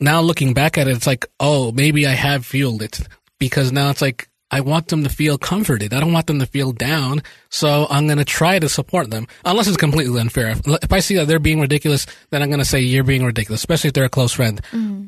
now 0.00 0.20
looking 0.20 0.54
back 0.54 0.78
at 0.78 0.88
it, 0.88 0.96
it's 0.96 1.06
like, 1.06 1.26
oh, 1.40 1.72
maybe 1.72 2.06
I 2.06 2.12
have 2.12 2.44
fueled 2.44 2.82
it 2.82 3.00
because 3.38 3.72
now 3.72 3.90
it's 3.90 4.02
like 4.02 4.28
I 4.50 4.60
want 4.60 4.88
them 4.88 5.02
to 5.04 5.10
feel 5.10 5.38
comforted. 5.38 5.92
I 5.92 6.00
don't 6.00 6.12
want 6.12 6.26
them 6.26 6.38
to 6.38 6.46
feel 6.46 6.72
down. 6.72 7.22
So 7.50 7.86
I'm 7.90 8.06
going 8.06 8.18
to 8.18 8.24
try 8.24 8.58
to 8.58 8.68
support 8.68 9.10
them 9.10 9.26
unless 9.44 9.66
it's 9.66 9.76
completely 9.76 10.20
unfair. 10.20 10.48
If, 10.48 10.60
if 10.66 10.92
I 10.92 11.00
see 11.00 11.16
that 11.16 11.26
they're 11.26 11.38
being 11.38 11.60
ridiculous, 11.60 12.06
then 12.30 12.42
I'm 12.42 12.48
going 12.48 12.60
to 12.60 12.64
say 12.64 12.80
you're 12.80 13.04
being 13.04 13.24
ridiculous, 13.24 13.60
especially 13.60 13.88
if 13.88 13.94
they're 13.94 14.04
a 14.04 14.10
close 14.10 14.32
friend. 14.32 14.60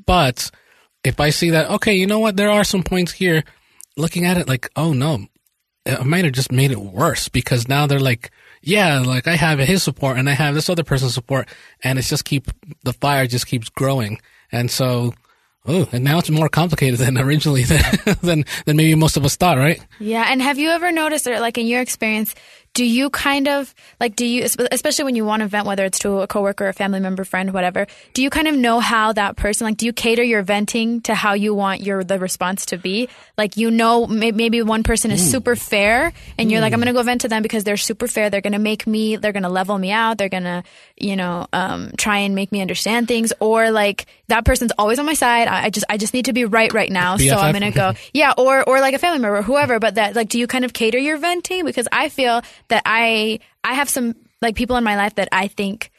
But 0.06 0.50
if 1.04 1.20
I 1.20 1.30
see 1.30 1.50
that, 1.50 1.70
okay, 1.70 1.94
you 1.94 2.06
know 2.06 2.18
what? 2.18 2.36
There 2.36 2.50
are 2.50 2.64
some 2.64 2.82
points 2.82 3.12
here 3.12 3.44
looking 3.96 4.24
at 4.26 4.36
it 4.38 4.48
like, 4.48 4.68
oh 4.76 4.92
no, 4.92 5.26
I 5.88 6.02
might 6.02 6.24
have 6.24 6.34
just 6.34 6.52
made 6.52 6.70
it 6.70 6.80
worse 6.80 7.28
because 7.28 7.68
now 7.68 7.86
they're 7.86 7.98
like, 7.98 8.30
yeah, 8.62 9.00
like 9.00 9.26
I 9.26 9.36
have 9.36 9.58
his 9.58 9.82
support 9.82 10.18
and 10.18 10.28
I 10.28 10.34
have 10.34 10.54
this 10.54 10.68
other 10.68 10.84
person's 10.84 11.14
support 11.14 11.48
and 11.82 11.98
it's 11.98 12.08
just 12.08 12.24
keep, 12.24 12.48
the 12.84 12.92
fire 12.92 13.26
just 13.26 13.46
keeps 13.46 13.68
growing. 13.68 14.20
And 14.52 14.70
so, 14.70 15.14
oh, 15.66 15.88
and 15.92 16.04
now 16.04 16.18
it's 16.18 16.30
more 16.30 16.48
complicated 16.48 16.98
than 16.98 17.18
originally 17.18 17.62
than, 17.64 17.82
than, 18.22 18.44
than 18.66 18.76
maybe 18.76 18.94
most 18.94 19.16
of 19.16 19.24
us 19.24 19.36
thought, 19.36 19.58
right? 19.58 19.84
Yeah, 19.98 20.26
and 20.28 20.42
have 20.42 20.58
you 20.58 20.70
ever 20.70 20.92
noticed, 20.92 21.26
or 21.26 21.40
like 21.40 21.58
in 21.58 21.66
your 21.66 21.80
experience, 21.80 22.34
do 22.74 22.84
you 22.84 23.10
kind 23.10 23.48
of 23.48 23.74
like 24.00 24.16
do 24.16 24.24
you, 24.24 24.44
especially 24.70 25.04
when 25.04 25.16
you 25.16 25.24
want 25.24 25.40
to 25.40 25.48
vent, 25.48 25.66
whether 25.66 25.84
it's 25.84 25.98
to 26.00 26.20
a 26.20 26.26
coworker, 26.26 26.68
a 26.68 26.72
family 26.72 27.00
member, 27.00 27.24
friend, 27.24 27.52
whatever? 27.52 27.86
Do 28.14 28.22
you 28.22 28.30
kind 28.30 28.48
of 28.48 28.54
know 28.54 28.80
how 28.80 29.12
that 29.12 29.36
person, 29.36 29.66
like, 29.66 29.76
do 29.76 29.86
you 29.86 29.92
cater 29.92 30.22
your 30.22 30.42
venting 30.42 31.00
to 31.02 31.14
how 31.14 31.34
you 31.34 31.54
want 31.54 31.80
your 31.80 32.04
the 32.04 32.18
response 32.18 32.66
to 32.66 32.78
be? 32.78 33.08
Like, 33.36 33.56
you 33.56 33.70
know, 33.70 34.06
maybe 34.06 34.62
one 34.62 34.82
person 34.82 35.10
is 35.10 35.30
super 35.30 35.56
fair, 35.56 36.12
and 36.38 36.50
you're 36.50 36.60
like, 36.60 36.72
I'm 36.72 36.80
gonna 36.80 36.92
go 36.92 37.02
vent 37.02 37.22
to 37.22 37.28
them 37.28 37.42
because 37.42 37.64
they're 37.64 37.76
super 37.76 38.08
fair. 38.08 38.30
They're 38.30 38.40
gonna 38.40 38.58
make 38.58 38.86
me, 38.86 39.16
they're 39.16 39.32
gonna 39.32 39.48
level 39.48 39.76
me 39.78 39.90
out. 39.90 40.18
They're 40.18 40.28
gonna, 40.28 40.64
you 40.96 41.16
know, 41.16 41.46
um, 41.52 41.92
try 41.96 42.18
and 42.18 42.34
make 42.34 42.52
me 42.52 42.60
understand 42.60 43.08
things. 43.08 43.32
Or 43.40 43.70
like 43.70 44.06
that 44.28 44.44
person's 44.44 44.72
always 44.78 44.98
on 44.98 45.06
my 45.06 45.14
side. 45.14 45.48
I, 45.48 45.64
I 45.64 45.70
just, 45.70 45.86
I 45.88 45.96
just 45.96 46.14
need 46.14 46.26
to 46.26 46.32
be 46.32 46.44
right 46.44 46.72
right 46.72 46.90
now, 46.90 47.16
so 47.16 47.36
I'm 47.36 47.52
gonna 47.52 47.70
go 47.70 47.94
yeah 48.12 48.32
or 48.36 48.62
or 48.68 48.80
like 48.80 48.94
a 48.94 48.98
family 48.98 49.18
member 49.18 49.38
or 49.38 49.42
whoever 49.42 49.78
but 49.78 49.94
that 49.96 50.14
like 50.16 50.28
do 50.28 50.38
you 50.38 50.46
kind 50.46 50.64
of 50.64 50.72
cater 50.72 50.98
your 50.98 51.16
venting 51.18 51.64
because 51.64 51.88
i 51.92 52.08
feel 52.08 52.42
that 52.68 52.82
i 52.84 53.38
i 53.64 53.74
have 53.74 53.88
some 53.88 54.14
like 54.40 54.54
people 54.54 54.76
in 54.76 54.84
my 54.84 54.96
life 54.96 55.14
that 55.16 55.28
i 55.32 55.48
think 55.48 55.90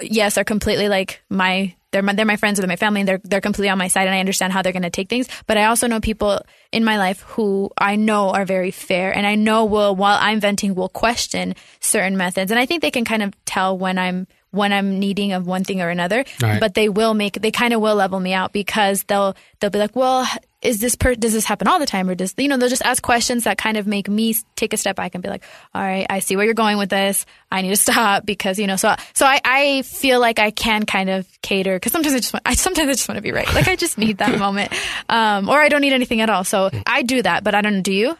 yes 0.00 0.36
are 0.36 0.44
completely 0.44 0.88
like 0.88 1.22
my 1.28 1.74
they're 1.94 2.02
my, 2.02 2.12
they're 2.12 2.26
my 2.26 2.36
friends 2.36 2.58
or 2.58 2.62
they're 2.62 2.68
my 2.68 2.76
family. 2.76 3.02
And 3.02 3.08
they're 3.08 3.20
they're 3.22 3.40
completely 3.40 3.68
on 3.68 3.78
my 3.78 3.86
side 3.86 4.08
and 4.08 4.14
I 4.14 4.18
understand 4.18 4.52
how 4.52 4.62
they're 4.62 4.72
going 4.72 4.82
to 4.82 4.90
take 4.90 5.08
things. 5.08 5.28
But 5.46 5.56
I 5.56 5.66
also 5.66 5.86
know 5.86 6.00
people 6.00 6.40
in 6.72 6.84
my 6.84 6.98
life 6.98 7.20
who 7.20 7.70
I 7.78 7.94
know 7.94 8.30
are 8.30 8.44
very 8.44 8.72
fair 8.72 9.16
and 9.16 9.24
I 9.24 9.36
know 9.36 9.64
will 9.64 9.94
while 9.94 10.18
I'm 10.20 10.40
venting 10.40 10.74
will 10.74 10.88
question 10.88 11.54
certain 11.78 12.16
methods. 12.16 12.50
And 12.50 12.58
I 12.58 12.66
think 12.66 12.82
they 12.82 12.90
can 12.90 13.04
kind 13.04 13.22
of 13.22 13.32
tell 13.44 13.78
when 13.78 13.96
I'm 13.96 14.26
when 14.54 14.72
I'm 14.72 14.98
needing 14.98 15.32
of 15.32 15.46
one 15.46 15.64
thing 15.64 15.82
or 15.82 15.88
another. 15.88 16.24
Right. 16.40 16.60
But 16.60 16.74
they 16.74 16.88
will 16.88 17.14
make 17.14 17.40
they 17.40 17.50
kind 17.50 17.74
of 17.74 17.80
will 17.80 17.96
level 17.96 18.20
me 18.20 18.32
out 18.32 18.52
because 18.52 19.02
they'll 19.04 19.36
they'll 19.60 19.70
be 19.70 19.78
like, 19.78 19.96
well, 19.96 20.26
is 20.62 20.80
this 20.80 20.94
per- 20.94 21.14
does 21.14 21.32
this 21.32 21.44
happen 21.44 21.68
all 21.68 21.78
the 21.78 21.86
time 21.86 22.08
or 22.08 22.14
does 22.14 22.34
you 22.36 22.48
know 22.48 22.56
they'll 22.56 22.68
just 22.68 22.84
ask 22.84 23.02
questions 23.02 23.44
that 23.44 23.58
kind 23.58 23.76
of 23.76 23.86
make 23.86 24.08
me 24.08 24.34
take 24.56 24.72
a 24.72 24.76
step 24.76 24.96
back 24.96 25.14
and 25.14 25.22
be 25.22 25.28
like, 25.28 25.44
all 25.74 25.82
right, 25.82 26.06
I 26.08 26.20
see 26.20 26.36
where 26.36 26.44
you're 26.44 26.54
going 26.54 26.78
with 26.78 26.88
this. 26.88 27.26
I 27.50 27.62
need 27.62 27.70
to 27.70 27.76
stop 27.76 28.24
because 28.24 28.58
you 28.58 28.66
know 28.66 28.76
so 28.76 28.94
so 29.14 29.26
I, 29.26 29.40
I 29.44 29.82
feel 29.82 30.20
like 30.20 30.38
I 30.38 30.50
can 30.50 30.86
kind 30.86 31.10
of 31.10 31.26
cater 31.42 31.76
because 31.76 31.92
sometimes 31.92 32.14
I 32.14 32.18
just 32.18 32.32
want 32.32 32.42
I 32.46 32.54
sometimes 32.54 32.88
I 32.88 32.92
just 32.92 33.08
want 33.08 33.18
to 33.18 33.22
be 33.22 33.32
right. 33.32 33.52
Like 33.54 33.68
I 33.68 33.76
just 33.76 33.98
need 33.98 34.18
that 34.18 34.38
moment, 34.38 34.72
um, 35.08 35.48
or 35.48 35.60
I 35.60 35.68
don't 35.68 35.80
need 35.80 35.92
anything 35.92 36.20
at 36.20 36.30
all. 36.30 36.44
So 36.44 36.70
I 36.86 37.02
do 37.02 37.22
that, 37.22 37.44
but 37.44 37.54
I 37.54 37.60
don't. 37.60 37.82
Do 37.82 37.92
you? 37.92 38.16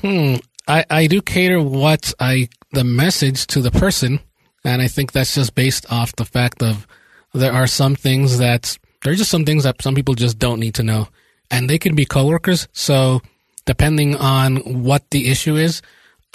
Hmm. 0.00 0.36
I, 0.68 0.84
I 0.88 1.06
do 1.06 1.20
cater 1.22 1.60
what 1.60 2.14
I 2.20 2.48
the 2.72 2.84
message 2.84 3.46
to 3.48 3.60
the 3.60 3.70
person, 3.70 4.20
and 4.64 4.82
I 4.82 4.88
think 4.88 5.12
that's 5.12 5.34
just 5.34 5.54
based 5.54 5.90
off 5.90 6.14
the 6.16 6.24
fact 6.24 6.62
of 6.62 6.86
there 7.34 7.52
are 7.52 7.66
some 7.66 7.96
things 7.96 8.38
that 8.38 8.78
there 9.02 9.12
are 9.12 9.16
just 9.16 9.30
some 9.30 9.44
things 9.44 9.64
that 9.64 9.82
some 9.82 9.94
people 9.94 10.14
just 10.14 10.38
don't 10.38 10.60
need 10.60 10.74
to 10.74 10.82
know, 10.82 11.08
and 11.50 11.68
they 11.68 11.78
can 11.78 11.94
be 11.94 12.04
coworkers. 12.04 12.68
So 12.72 13.20
depending 13.64 14.16
on 14.16 14.56
what 14.82 15.10
the 15.10 15.30
issue 15.30 15.56
is, 15.56 15.82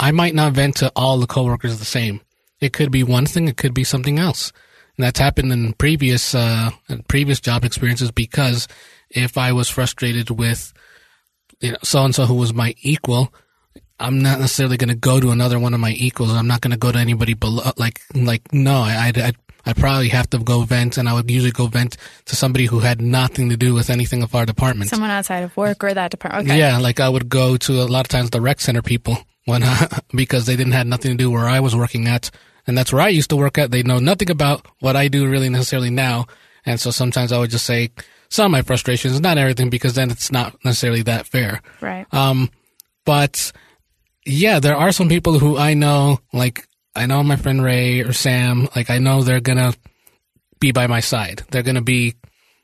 I 0.00 0.12
might 0.12 0.34
not 0.34 0.52
vent 0.52 0.76
to 0.76 0.92
all 0.94 1.18
the 1.18 1.26
coworkers 1.26 1.78
the 1.78 1.84
same. 1.84 2.20
It 2.60 2.72
could 2.72 2.90
be 2.90 3.02
one 3.02 3.26
thing, 3.26 3.48
it 3.48 3.56
could 3.56 3.74
be 3.74 3.84
something 3.84 4.18
else. 4.18 4.52
And 4.96 5.04
that's 5.04 5.20
happened 5.20 5.52
in 5.52 5.72
previous 5.74 6.34
uh, 6.34 6.70
previous 7.06 7.40
job 7.40 7.64
experiences 7.64 8.10
because 8.10 8.66
if 9.10 9.38
I 9.38 9.52
was 9.52 9.68
frustrated 9.68 10.30
with 10.30 10.72
you 11.60 11.72
know 11.72 11.78
so 11.82 12.04
and 12.04 12.14
so 12.14 12.26
who 12.26 12.34
was 12.34 12.52
my 12.52 12.74
equal, 12.82 13.32
I'm 14.00 14.22
not 14.22 14.40
necessarily 14.40 14.76
going 14.76 14.88
to 14.88 14.94
go 14.94 15.20
to 15.20 15.30
another 15.30 15.58
one 15.58 15.74
of 15.74 15.80
my 15.80 15.90
equals. 15.90 16.32
I'm 16.32 16.46
not 16.46 16.60
going 16.60 16.70
to 16.70 16.76
go 16.76 16.92
to 16.92 16.98
anybody 16.98 17.34
below. 17.34 17.72
Like 17.76 18.00
like 18.14 18.52
no, 18.52 18.76
I 18.76 19.08
I'd, 19.08 19.18
I'd, 19.18 19.36
I'd 19.66 19.76
probably 19.76 20.08
have 20.08 20.30
to 20.30 20.38
go 20.38 20.62
vent, 20.62 20.98
and 20.98 21.08
I 21.08 21.14
would 21.14 21.30
usually 21.30 21.52
go 21.52 21.66
vent 21.66 21.96
to 22.26 22.36
somebody 22.36 22.66
who 22.66 22.78
had 22.80 23.00
nothing 23.00 23.50
to 23.50 23.56
do 23.56 23.74
with 23.74 23.90
anything 23.90 24.22
of 24.22 24.34
our 24.34 24.46
department. 24.46 24.90
Someone 24.90 25.10
outside 25.10 25.42
of 25.42 25.56
work 25.56 25.82
or 25.82 25.92
that 25.92 26.10
department. 26.10 26.48
Okay. 26.48 26.58
Yeah, 26.58 26.78
like 26.78 27.00
I 27.00 27.08
would 27.08 27.28
go 27.28 27.56
to 27.56 27.82
a 27.82 27.84
lot 27.84 28.06
of 28.06 28.08
times 28.08 28.30
the 28.30 28.40
rec 28.40 28.60
center 28.60 28.82
people 28.82 29.18
when 29.46 29.64
because 30.14 30.46
they 30.46 30.56
didn't 30.56 30.72
have 30.72 30.86
nothing 30.86 31.12
to 31.12 31.16
do 31.16 31.30
where 31.30 31.48
I 31.48 31.60
was 31.60 31.74
working 31.74 32.06
at, 32.06 32.30
and 32.66 32.78
that's 32.78 32.92
where 32.92 33.02
I 33.02 33.08
used 33.08 33.30
to 33.30 33.36
work 33.36 33.58
at. 33.58 33.70
They 33.70 33.82
know 33.82 33.98
nothing 33.98 34.30
about 34.30 34.66
what 34.80 34.94
I 34.96 35.08
do 35.08 35.28
really 35.28 35.48
necessarily 35.48 35.90
now, 35.90 36.26
and 36.64 36.78
so 36.78 36.90
sometimes 36.90 37.32
I 37.32 37.38
would 37.38 37.50
just 37.50 37.66
say 37.66 37.90
some 38.28 38.46
of 38.46 38.52
my 38.52 38.62
frustrations, 38.62 39.20
not 39.20 39.38
everything, 39.38 39.70
because 39.70 39.94
then 39.94 40.10
it's 40.10 40.30
not 40.30 40.54
necessarily 40.64 41.02
that 41.02 41.26
fair. 41.26 41.62
Right. 41.80 42.06
Um, 42.12 42.50
but 43.04 43.52
yeah, 44.28 44.60
there 44.60 44.76
are 44.76 44.92
some 44.92 45.08
people 45.08 45.38
who 45.38 45.56
I 45.56 45.74
know, 45.74 46.20
like 46.32 46.66
I 46.94 47.06
know 47.06 47.22
my 47.22 47.36
friend 47.36 47.62
Ray 47.62 48.00
or 48.00 48.12
Sam, 48.12 48.68
like 48.76 48.90
I 48.90 48.98
know 48.98 49.22
they're 49.22 49.40
gonna 49.40 49.72
be 50.60 50.72
by 50.72 50.86
my 50.86 51.00
side. 51.00 51.44
They're 51.50 51.62
gonna 51.62 51.82
be 51.82 52.14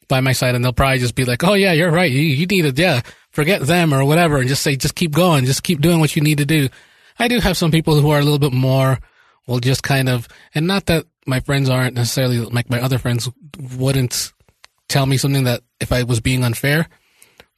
by 0.09 0.21
my 0.21 0.33
side, 0.33 0.54
and 0.54 0.64
they'll 0.64 0.73
probably 0.73 0.99
just 0.99 1.14
be 1.14 1.25
like, 1.25 1.42
"Oh 1.42 1.54
yeah, 1.54 1.73
you're 1.73 1.90
right. 1.90 2.11
You, 2.11 2.21
you 2.21 2.47
need 2.47 2.66
it. 2.66 2.78
Yeah, 2.78 3.00
forget 3.30 3.62
them 3.62 3.94
or 3.94 4.04
whatever," 4.04 4.38
and 4.38 4.49
just 4.49 4.62
say, 4.62 4.76
"Just 4.76 4.94
keep 4.94 5.12
going. 5.12 5.47
Just 5.47 5.62
keep 5.62 5.80
doing 5.80 6.00
what 6.00 6.14
you 6.14 6.23
need 6.23 6.38
to 6.38 6.47
do." 6.47 6.68
I 7.18 7.28
do 7.28 7.40
have 7.40 7.56
some 7.56 7.71
people 7.71 8.00
who 8.00 8.11
are 8.11 8.18
a 8.18 8.23
little 8.23 8.38
bit 8.38 8.52
more, 8.52 8.99
will 9.47 9.61
just 9.61 9.83
kind 9.83 10.09
of, 10.09 10.28
and 10.54 10.66
not 10.66 10.87
that 10.87 11.06
my 11.26 11.40
friends 11.40 11.71
aren't 11.71 11.94
necessarily 11.94 12.38
like 12.38 12.68
my 12.68 12.80
other 12.80 12.99
friends 12.99 13.30
wouldn't 13.76 14.33
tell 14.88 15.06
me 15.06 15.16
something 15.16 15.44
that 15.44 15.62
if 15.80 15.92
I 15.92 16.02
was 16.02 16.21
being 16.21 16.44
unfair, 16.44 16.88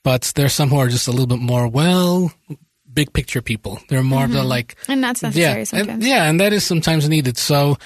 but 0.05 0.33
there's 0.37 0.53
some 0.53 0.69
who 0.69 0.79
are 0.79 0.89
just 0.89 1.09
a 1.09 1.11
little 1.11 1.27
bit 1.27 1.41
more 1.41 1.67
well 1.67 2.33
big 2.97 3.13
picture 3.13 3.41
people. 3.41 3.79
They're 3.89 4.03
more 4.03 4.25
of 4.25 4.33
the 4.33 4.43
like, 4.43 4.75
And 4.89 5.05
that's 5.05 5.23
necessary 5.23 5.61
yeah, 5.61 5.65
sometimes. 5.65 5.91
and, 5.91 6.03
yeah, 6.03 6.29
and 6.29 6.41
that 6.41 6.53
is 6.53 6.65
sometimes 6.67 7.09
needed. 7.09 7.39
So, 7.39 7.77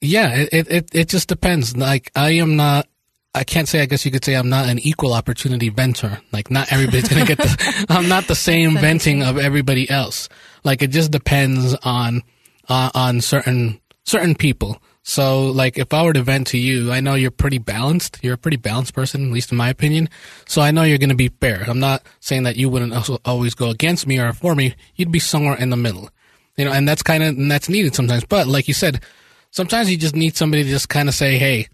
yeah, 0.00 0.34
it, 0.34 0.48
it 0.52 0.70
it 0.70 0.88
it 0.92 1.08
just 1.08 1.28
depends. 1.28 1.76
Like, 1.76 2.10
I 2.16 2.30
am 2.42 2.56
not. 2.56 2.88
I 3.36 3.44
can't 3.44 3.68
say. 3.68 3.80
I 3.80 3.86
guess 3.86 4.04
you 4.04 4.10
could 4.10 4.24
say 4.24 4.34
I'm 4.34 4.48
not 4.48 4.68
an 4.68 4.78
equal 4.80 5.12
opportunity 5.12 5.68
venter. 5.68 6.18
Like, 6.32 6.50
not 6.50 6.72
everybody's 6.72 7.08
gonna 7.08 7.26
get 7.26 7.38
the. 7.38 7.86
I'm 7.88 8.08
not 8.08 8.26
the 8.26 8.34
same 8.34 8.76
venting 8.78 9.22
of 9.22 9.38
everybody 9.38 9.88
else. 9.88 10.28
Like, 10.64 10.82
it 10.82 10.90
just 10.90 11.10
depends 11.12 11.74
on 11.84 12.22
uh, 12.68 12.90
on 12.94 13.20
certain 13.20 13.80
certain 14.04 14.34
people. 14.34 14.80
So, 15.06 15.50
like, 15.50 15.76
if 15.76 15.92
I 15.92 16.02
were 16.02 16.14
to 16.14 16.22
vent 16.22 16.46
to 16.48 16.58
you, 16.58 16.90
I 16.90 17.00
know 17.00 17.14
you're 17.14 17.30
pretty 17.30 17.58
balanced. 17.58 18.18
You're 18.22 18.34
a 18.34 18.38
pretty 18.38 18.56
balanced 18.56 18.94
person, 18.94 19.26
at 19.26 19.32
least 19.32 19.52
in 19.52 19.58
my 19.58 19.68
opinion. 19.68 20.08
So 20.46 20.62
I 20.62 20.70
know 20.70 20.82
you're 20.82 20.96
going 20.96 21.10
to 21.10 21.14
be 21.14 21.28
fair. 21.28 21.62
I'm 21.66 21.78
not 21.78 22.02
saying 22.20 22.44
that 22.44 22.56
you 22.56 22.70
wouldn't 22.70 22.94
also 22.94 23.18
always 23.22 23.54
go 23.54 23.68
against 23.68 24.06
me 24.06 24.18
or 24.18 24.32
for 24.32 24.54
me. 24.54 24.74
You'd 24.96 25.12
be 25.12 25.18
somewhere 25.18 25.56
in 25.56 25.68
the 25.68 25.76
middle, 25.76 26.08
you 26.56 26.64
know, 26.64 26.72
and 26.72 26.88
that's 26.88 27.02
kind 27.02 27.22
of, 27.22 27.36
that's 27.48 27.68
needed 27.68 27.94
sometimes. 27.94 28.24
But 28.24 28.46
like 28.46 28.66
you 28.66 28.72
said, 28.72 29.02
sometimes 29.50 29.90
you 29.90 29.98
just 29.98 30.16
need 30.16 30.38
somebody 30.38 30.62
to 30.64 30.70
just 30.70 30.88
kind 30.88 31.10
of 31.10 31.14
say, 31.14 31.36
Hey, 31.36 31.68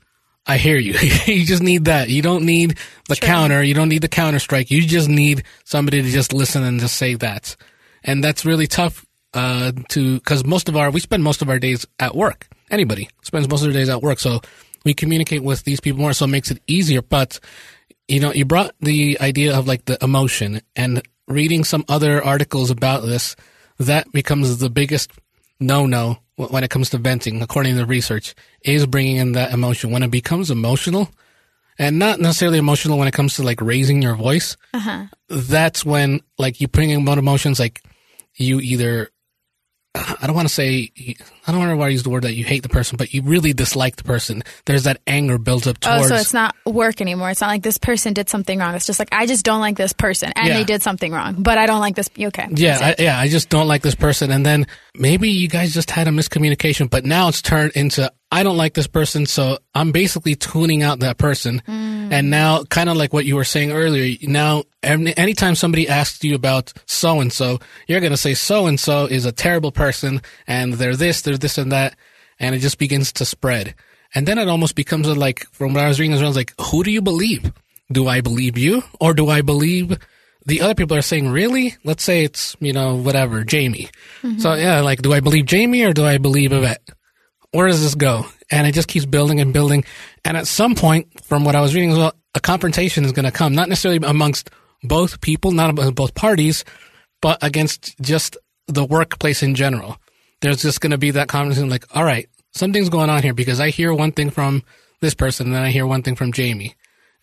I 0.44 0.56
hear 0.56 0.76
you. 0.76 0.94
you 1.26 1.46
just 1.46 1.62
need 1.62 1.84
that. 1.84 2.08
You 2.08 2.22
don't 2.22 2.44
need 2.44 2.78
the 3.08 3.14
counter. 3.14 3.62
You 3.62 3.74
don't 3.74 3.88
need 3.88 4.02
the 4.02 4.08
counter 4.08 4.40
strike. 4.40 4.72
You 4.72 4.82
just 4.82 5.08
need 5.08 5.44
somebody 5.62 6.02
to 6.02 6.10
just 6.10 6.32
listen 6.32 6.64
and 6.64 6.80
just 6.80 6.96
say 6.96 7.14
that. 7.14 7.54
And 8.02 8.24
that's 8.24 8.44
really 8.44 8.66
tough, 8.66 9.06
uh, 9.34 9.72
to, 9.90 10.20
cause 10.20 10.44
most 10.44 10.68
of 10.68 10.76
our, 10.76 10.90
we 10.90 11.00
spend 11.00 11.22
most 11.22 11.42
of 11.42 11.48
our 11.48 11.58
days 11.58 11.86
at 11.98 12.14
work. 12.14 12.48
Anybody 12.70 13.08
spends 13.22 13.48
most 13.48 13.62
of 13.62 13.72
their 13.72 13.80
days 13.80 13.88
at 13.88 14.02
work. 14.02 14.18
So 14.18 14.40
we 14.84 14.94
communicate 14.94 15.42
with 15.42 15.64
these 15.64 15.80
people 15.80 16.00
more. 16.00 16.12
So 16.12 16.24
it 16.24 16.28
makes 16.28 16.50
it 16.50 16.62
easier. 16.66 17.02
But, 17.02 17.40
you 18.08 18.20
know, 18.20 18.32
you 18.32 18.44
brought 18.44 18.74
the 18.80 19.18
idea 19.20 19.56
of 19.56 19.66
like 19.66 19.84
the 19.84 20.02
emotion 20.02 20.60
and 20.76 21.02
reading 21.26 21.64
some 21.64 21.84
other 21.88 22.22
articles 22.22 22.70
about 22.70 23.02
this. 23.02 23.36
That 23.78 24.12
becomes 24.12 24.58
the 24.58 24.70
biggest 24.70 25.10
no 25.58 25.86
no 25.86 26.18
when 26.36 26.64
it 26.64 26.70
comes 26.70 26.90
to 26.90 26.98
venting, 26.98 27.42
according 27.42 27.74
to 27.74 27.78
the 27.78 27.86
research, 27.86 28.34
is 28.62 28.86
bringing 28.86 29.16
in 29.16 29.32
that 29.32 29.52
emotion. 29.52 29.90
When 29.90 30.02
it 30.02 30.10
becomes 30.10 30.50
emotional, 30.50 31.10
and 31.78 31.98
not 31.98 32.20
necessarily 32.20 32.58
emotional 32.58 32.98
when 32.98 33.08
it 33.08 33.14
comes 33.14 33.36
to 33.36 33.42
like 33.42 33.60
raising 33.60 34.02
your 34.02 34.14
voice, 34.14 34.56
that's 35.28 35.84
when 35.84 36.20
like 36.38 36.60
you 36.60 36.68
bring 36.68 36.90
in 36.90 37.06
emotions 37.06 37.58
like 37.58 37.82
you 38.34 38.60
either 38.60 39.10
I 39.94 40.26
don't 40.26 40.36
want 40.36 40.46
to 40.46 40.54
say 40.54 40.92
I 41.46 41.50
don't 41.52 41.58
want 41.58 41.80
to 41.80 41.90
use 41.90 42.04
the 42.04 42.10
word 42.10 42.22
that 42.22 42.34
you 42.34 42.44
hate 42.44 42.62
the 42.62 42.68
person, 42.68 42.96
but 42.96 43.12
you 43.12 43.22
really 43.22 43.52
dislike 43.52 43.96
the 43.96 44.04
person. 44.04 44.44
There's 44.64 44.84
that 44.84 45.00
anger 45.06 45.36
built 45.36 45.66
up 45.66 45.80
towards. 45.80 46.04
Oh, 46.04 46.08
so 46.08 46.14
it's 46.14 46.32
not 46.32 46.54
work 46.64 47.00
anymore. 47.00 47.30
It's 47.30 47.40
not 47.40 47.48
like 47.48 47.64
this 47.64 47.76
person 47.78 48.12
did 48.12 48.28
something 48.28 48.56
wrong. 48.56 48.74
It's 48.76 48.86
just 48.86 49.00
like 49.00 49.08
I 49.10 49.26
just 49.26 49.44
don't 49.44 49.60
like 49.60 49.76
this 49.76 49.92
person, 49.92 50.32
and 50.36 50.46
Yeah. 50.46 50.58
they 50.58 50.64
did 50.64 50.82
something 50.82 51.10
wrong, 51.10 51.42
but 51.42 51.58
I 51.58 51.66
don't 51.66 51.80
like 51.80 51.96
this. 51.96 52.08
Okay. 52.18 52.46
Yeah, 52.52 52.94
I, 52.98 53.02
yeah. 53.02 53.18
I 53.18 53.26
just 53.28 53.48
don't 53.48 53.66
like 53.66 53.82
this 53.82 53.96
person, 53.96 54.30
and 54.30 54.46
then 54.46 54.68
maybe 54.94 55.28
you 55.30 55.48
guys 55.48 55.74
just 55.74 55.90
had 55.90 56.06
a 56.06 56.12
miscommunication, 56.12 56.88
but 56.88 57.04
now 57.04 57.28
it's 57.28 57.42
turned 57.42 57.72
into 57.72 58.12
I 58.30 58.44
don't 58.44 58.56
like 58.56 58.74
this 58.74 58.86
person, 58.86 59.26
so 59.26 59.58
I'm 59.74 59.90
basically 59.90 60.36
tuning 60.36 60.84
out 60.84 61.00
that 61.00 61.18
person. 61.18 61.62
Mm. 61.66 62.12
And 62.12 62.30
now, 62.30 62.62
kind 62.62 62.88
of 62.88 62.96
like 62.96 63.12
what 63.12 63.24
you 63.24 63.34
were 63.34 63.44
saying 63.44 63.72
earlier, 63.72 64.16
now 64.22 64.62
any- 64.82 65.16
anytime 65.16 65.54
somebody 65.54 65.88
asks 65.88 66.22
you 66.24 66.34
about 66.34 66.72
so 66.86 67.20
and 67.20 67.32
so, 67.32 67.60
you're 67.86 68.00
gonna 68.00 68.16
say 68.16 68.34
so 68.34 68.66
and 68.66 68.78
so 68.78 69.06
is 69.06 69.24
a 69.24 69.32
terrible 69.32 69.72
person, 69.72 70.22
and 70.46 70.74
they're 70.74 70.96
this, 70.96 71.22
they're 71.22 71.36
this, 71.36 71.58
and 71.58 71.72
that, 71.72 71.96
and 72.38 72.54
it 72.54 72.58
just 72.58 72.78
begins 72.78 73.12
to 73.12 73.24
spread. 73.24 73.74
And 74.14 74.26
then 74.26 74.38
it 74.38 74.48
almost 74.48 74.74
becomes 74.74 75.06
a, 75.06 75.14
like, 75.14 75.46
from 75.52 75.74
what 75.74 75.84
I 75.84 75.88
was 75.88 76.00
reading 76.00 76.14
as 76.14 76.22
well, 76.22 76.32
like, 76.32 76.52
who 76.60 76.82
do 76.82 76.90
you 76.90 77.02
believe? 77.02 77.52
Do 77.92 78.08
I 78.08 78.20
believe 78.20 78.58
you, 78.58 78.82
or 79.00 79.14
do 79.14 79.28
I 79.28 79.42
believe 79.42 79.98
the 80.46 80.60
other 80.62 80.74
people 80.74 80.96
are 80.96 81.02
saying, 81.02 81.28
really? 81.28 81.76
Let's 81.84 82.02
say 82.02 82.24
it's, 82.24 82.56
you 82.60 82.72
know, 82.72 82.96
whatever, 82.96 83.44
Jamie. 83.44 83.88
So 84.22 84.28
mm-hmm. 84.28 84.60
yeah, 84.60 84.80
like, 84.80 85.02
do 85.02 85.12
I 85.12 85.20
believe 85.20 85.46
Jamie 85.46 85.84
or 85.84 85.92
do 85.92 86.04
I 86.04 86.18
believe 86.18 86.52
Yvette? 86.52 86.82
Where 87.52 87.66
does 87.66 87.82
this 87.82 87.94
go? 87.94 88.26
And 88.50 88.66
it 88.66 88.72
just 88.72 88.88
keeps 88.88 89.06
building 89.06 89.40
and 89.40 89.52
building. 89.52 89.84
And 90.24 90.36
at 90.36 90.46
some 90.46 90.74
point, 90.74 91.08
from 91.24 91.44
what 91.44 91.54
I 91.54 91.60
was 91.60 91.74
reading 91.74 91.92
as 91.92 91.98
well, 91.98 92.14
a 92.34 92.40
confrontation 92.40 93.04
is 93.04 93.12
going 93.12 93.24
to 93.24 93.32
come, 93.32 93.54
not 93.54 93.68
necessarily 93.68 94.04
amongst 94.06 94.50
both 94.82 95.20
people, 95.20 95.52
not 95.52 95.74
both 95.94 96.14
parties, 96.14 96.64
but 97.20 97.38
against 97.42 97.98
just 98.00 98.36
the 98.66 98.84
workplace 98.84 99.42
in 99.42 99.54
general. 99.54 99.98
There's 100.40 100.62
just 100.62 100.80
going 100.80 100.92
to 100.92 100.98
be 100.98 101.10
that 101.12 101.28
conversation 101.28 101.68
like, 101.68 101.84
all 101.94 102.04
right, 102.04 102.28
something's 102.52 102.88
going 102.88 103.10
on 103.10 103.22
here 103.22 103.34
because 103.34 103.60
I 103.60 103.70
hear 103.70 103.92
one 103.92 104.12
thing 104.12 104.30
from 104.30 104.62
this 105.00 105.14
person 105.14 105.46
and 105.46 105.54
then 105.54 105.62
I 105.62 105.70
hear 105.70 105.86
one 105.86 106.02
thing 106.02 106.16
from 106.16 106.32
Jamie. 106.32 106.76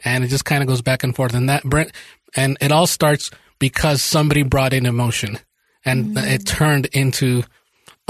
And 0.04 0.24
it 0.24 0.28
just 0.28 0.46
kind 0.46 0.62
of 0.62 0.68
goes 0.68 0.82
back 0.82 1.04
and 1.04 1.16
forth. 1.16 1.34
And 1.34 1.50
that, 1.50 1.64
Brent, 1.64 1.92
and 2.36 2.58
it 2.62 2.72
all 2.72 2.86
starts 2.88 3.32
because 3.60 4.02
somebody 4.02 4.44
brought 4.44 4.74
in 4.74 4.86
emotion 4.86 5.40
and 5.84 6.16
mm. 6.16 6.32
it 6.32 6.46
turned 6.46 6.86
into, 6.88 7.44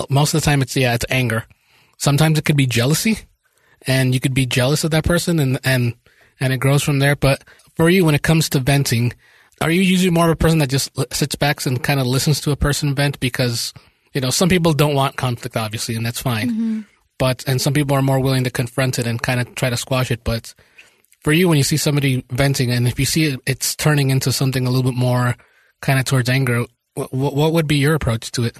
most 0.09 0.33
of 0.33 0.41
the 0.41 0.45
time 0.45 0.61
it's, 0.61 0.75
yeah, 0.75 0.93
it's 0.93 1.05
anger. 1.09 1.45
Sometimes 1.97 2.37
it 2.37 2.45
could 2.45 2.57
be 2.57 2.65
jealousy 2.65 3.19
and 3.83 4.13
you 4.13 4.19
could 4.19 4.33
be 4.33 4.45
jealous 4.45 4.83
of 4.83 4.91
that 4.91 5.05
person 5.05 5.39
and, 5.39 5.59
and, 5.63 5.95
and 6.39 6.51
it 6.51 6.57
grows 6.57 6.83
from 6.83 6.99
there. 6.99 7.15
But 7.15 7.43
for 7.75 7.89
you, 7.89 8.03
when 8.03 8.15
it 8.15 8.23
comes 8.23 8.49
to 8.49 8.59
venting, 8.59 9.13
are 9.61 9.71
you 9.71 9.81
usually 9.81 10.11
more 10.11 10.25
of 10.25 10.31
a 10.31 10.35
person 10.35 10.59
that 10.59 10.69
just 10.69 10.91
sits 11.13 11.35
back 11.35 11.65
and 11.65 11.83
kind 11.83 11.99
of 11.99 12.07
listens 12.07 12.41
to 12.41 12.51
a 12.51 12.55
person 12.55 12.93
vent 12.93 13.19
because, 13.19 13.73
you 14.13 14.21
know, 14.21 14.29
some 14.29 14.49
people 14.49 14.73
don't 14.73 14.95
want 14.95 15.15
conflict, 15.15 15.57
obviously, 15.57 15.95
and 15.95 16.05
that's 16.05 16.21
fine. 16.21 16.49
Mm-hmm. 16.49 16.81
But, 17.17 17.43
and 17.47 17.59
some 17.59 17.73
people 17.73 17.95
are 17.97 18.03
more 18.03 18.19
willing 18.19 18.43
to 18.43 18.51
confront 18.51 18.99
it 18.99 19.07
and 19.07 19.21
kind 19.21 19.39
of 19.39 19.55
try 19.55 19.71
to 19.71 19.77
squash 19.77 20.11
it. 20.11 20.23
But 20.23 20.53
for 21.21 21.33
you, 21.33 21.49
when 21.49 21.57
you 21.57 21.63
see 21.63 21.77
somebody 21.77 22.23
venting 22.29 22.71
and 22.71 22.87
if 22.87 22.99
you 22.99 23.05
see 23.05 23.25
it, 23.25 23.39
it's 23.47 23.75
turning 23.75 24.11
into 24.11 24.31
something 24.31 24.67
a 24.67 24.69
little 24.69 24.91
bit 24.91 24.97
more 24.97 25.35
kind 25.81 25.97
of 25.99 26.05
towards 26.05 26.29
anger, 26.29 26.65
what, 26.93 27.11
what 27.11 27.53
would 27.53 27.67
be 27.67 27.77
your 27.77 27.95
approach 27.95 28.31
to 28.33 28.43
it? 28.43 28.57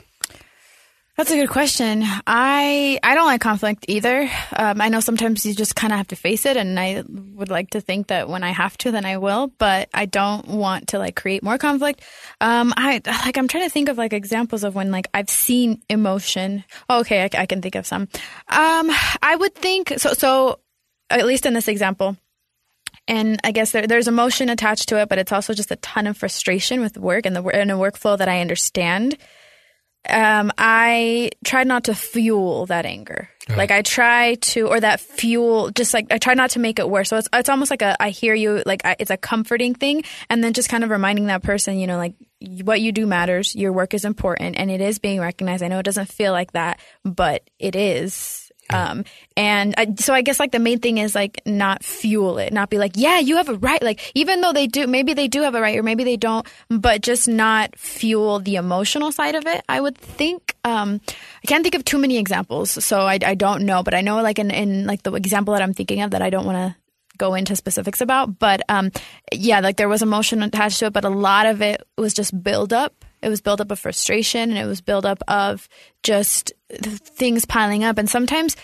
That's 1.18 1.32
a 1.32 1.36
good 1.36 1.50
question. 1.50 2.04
I 2.28 3.00
I 3.02 3.16
don't 3.16 3.26
like 3.26 3.42
conflict 3.42 3.86
either. 3.88 4.30
Um, 4.56 4.80
I 4.80 4.90
know 4.90 5.00
sometimes 5.00 5.48
you 5.48 5.56
just 5.56 5.76
kind 5.76 5.92
of 5.92 5.98
have 5.98 6.10
to 6.10 6.16
face 6.16 6.46
it, 6.46 6.58
and 6.58 6.80
I 6.80 7.04
would 7.08 7.50
like 7.50 7.72
to 7.72 7.82
think 7.82 8.08
that 8.08 8.30
when 8.30 8.44
I 8.44 8.52
have 8.52 8.78
to, 8.80 8.92
then 8.92 9.04
I 9.04 9.18
will. 9.18 9.48
But 9.58 9.90
I 9.96 10.06
don't 10.06 10.48
want 10.48 10.90
to 10.90 11.00
like 11.00 11.16
create 11.16 11.42
more 11.42 11.58
conflict. 11.58 12.04
Um, 12.40 12.72
I 12.78 13.02
like 13.26 13.36
I'm 13.36 13.48
trying 13.48 13.64
to 13.64 13.72
think 13.72 13.90
of 13.90 13.98
like 13.98 14.14
examples 14.14 14.64
of 14.64 14.76
when 14.76 14.92
like 14.92 15.08
I've 15.12 15.30
seen 15.30 15.82
emotion. 15.90 16.64
Oh, 16.88 17.00
okay, 17.00 17.24
I, 17.24 17.30
I 17.42 17.46
can 17.48 17.64
think 17.64 17.74
of 17.74 17.88
some. 17.88 18.04
Um, 18.48 18.92
I 19.24 19.36
would 19.40 19.56
think 19.56 19.94
so. 19.98 20.14
So 20.14 20.60
at 21.10 21.26
least 21.26 21.48
in 21.48 21.56
this 21.56 21.68
example, 21.68 22.16
and 23.08 23.40
I 23.44 23.52
guess 23.54 23.72
there, 23.72 23.88
there's 23.88 24.08
emotion 24.08 24.50
attached 24.50 24.90
to 24.90 25.02
it, 25.02 25.10
but 25.10 25.18
it's 25.18 25.32
also 25.32 25.56
just 25.56 25.72
a 25.72 25.78
ton 25.78 26.06
of 26.06 26.16
frustration 26.16 26.80
with 26.80 26.96
work 26.96 27.26
and 27.26 27.36
the 27.36 27.44
and 27.44 27.72
a 27.72 27.76
workflow 27.76 28.20
that 28.20 28.30
I 28.30 28.40
understand 28.40 29.18
um, 30.10 30.52
I 30.58 31.32
try 31.44 31.64
not 31.64 31.86
to 31.86 31.96
fuel 31.96 32.66
that 32.68 32.86
anger. 32.86 33.30
Right. 33.50 33.58
Like 33.58 33.72
I 33.72 33.82
try 33.82 34.36
to, 34.36 34.68
or 34.68 34.80
that 34.80 35.00
fuel, 35.00 35.72
just 35.72 35.94
like 35.94 36.08
I 36.12 36.18
try 36.18 36.34
not 36.34 36.52
to 36.52 36.60
make 36.60 36.80
it 36.80 36.90
worse. 36.90 37.10
So 37.10 37.18
it's 37.18 37.30
it's 37.32 37.50
almost 37.50 37.72
like 37.72 37.82
a 37.82 38.02
I 38.02 38.10
hear 38.10 38.34
you, 38.34 38.62
like 38.66 38.86
I, 38.86 38.96
it's 39.00 39.12
a 39.12 39.18
comforting 39.18 39.74
thing, 39.74 40.04
and 40.30 40.44
then 40.44 40.54
just 40.54 40.70
kind 40.70 40.84
of 40.84 40.90
reminding 40.90 41.28
that 41.28 41.44
person, 41.44 41.80
you 41.80 41.88
know, 41.88 41.98
like 41.98 42.14
what 42.64 42.82
you 42.82 42.92
do 42.92 43.08
matters. 43.08 43.56
Your 43.56 43.72
work 43.72 43.94
is 43.94 44.04
important, 44.04 44.58
and 44.58 44.70
it 44.70 44.82
is 44.82 45.00
being 45.00 45.22
recognized. 45.22 45.64
I 45.64 45.70
know 45.70 45.80
it 45.80 45.84
doesn't 45.84 46.10
feel 46.10 46.34
like 46.34 46.52
that, 46.52 46.80
but 47.06 47.50
it 47.58 47.76
is 47.76 48.47
um, 48.70 49.06
and 49.36 49.74
I, 49.78 49.94
so 49.98 50.14
I 50.14 50.22
guess 50.22 50.40
like 50.40 50.52
the 50.52 50.60
main 50.60 50.80
thing 50.80 50.98
is 50.98 51.16
like 51.16 51.42
not 51.46 51.84
fuel 51.84 52.38
it, 52.38 52.52
not 52.52 52.70
be 52.70 52.78
like, 52.78 52.94
yeah, 52.96 53.20
you 53.20 53.38
have 53.38 53.50
a 53.50 53.56
right. 53.56 53.82
Like 53.82 54.12
even 54.14 54.42
though 54.42 54.54
they 54.54 54.68
do, 54.68 54.88
maybe 54.88 55.14
they 55.14 55.28
do 55.28 55.42
have 55.44 55.56
a 55.56 55.62
right 55.62 55.78
or 55.78 55.84
maybe 55.84 56.04
they 56.04 56.18
don't, 56.18 56.46
but 56.70 57.02
just 57.02 57.28
not 57.28 57.78
fuel 57.78 58.40
the 58.40 58.56
emotional 58.56 59.12
side 59.12 59.36
of 59.36 59.46
it. 59.46 59.64
I 59.70 59.80
would 59.80 59.98
think, 59.98 60.56
um, 60.64 61.00
I 61.44 61.48
can't 61.48 61.64
think 61.64 61.76
of 61.76 61.86
too 61.86 61.98
many 61.98 62.18
examples. 62.18 62.84
So 62.84 63.02
I, 63.02 63.20
I 63.26 63.36
don't 63.36 63.66
know, 63.66 63.84
but 63.84 63.94
I 63.94 64.02
know 64.02 64.22
like 64.22 64.40
in, 64.40 64.52
in 64.52 64.86
like 64.86 65.04
the 65.04 65.14
example 65.14 65.54
that 65.54 65.64
I'm 65.64 65.74
thinking 65.74 66.02
of 66.02 66.12
that 66.12 66.22
I 66.22 66.30
don't 66.30 66.46
want 66.46 66.58
to 66.58 66.76
go 67.18 67.34
into 67.34 67.56
specifics 67.56 68.02
about, 68.02 68.38
but, 68.38 68.62
um, 68.70 68.92
yeah, 69.32 69.60
like 69.60 69.78
there 69.78 69.90
was 69.90 70.04
emotion 70.04 70.44
attached 70.44 70.80
to 70.80 70.86
it, 70.86 70.94
but 70.94 71.04
a 71.04 71.10
lot 71.10 71.48
of 71.48 71.64
it 71.64 71.82
was 71.98 72.14
just 72.14 72.44
build 72.44 72.74
up 72.74 73.06
it 73.22 73.30
was 73.30 73.42
build 73.42 73.62
up 73.62 73.72
of 73.72 73.80
frustration 73.80 74.50
and 74.50 74.58
it 74.58 74.66
was 74.66 74.82
build 74.82 75.06
up 75.06 75.22
of 75.28 75.68
just 76.04 76.54
things 76.70 77.46
piling 77.46 77.84
up. 77.84 77.98
And 77.98 78.10
sometimes 78.10 78.56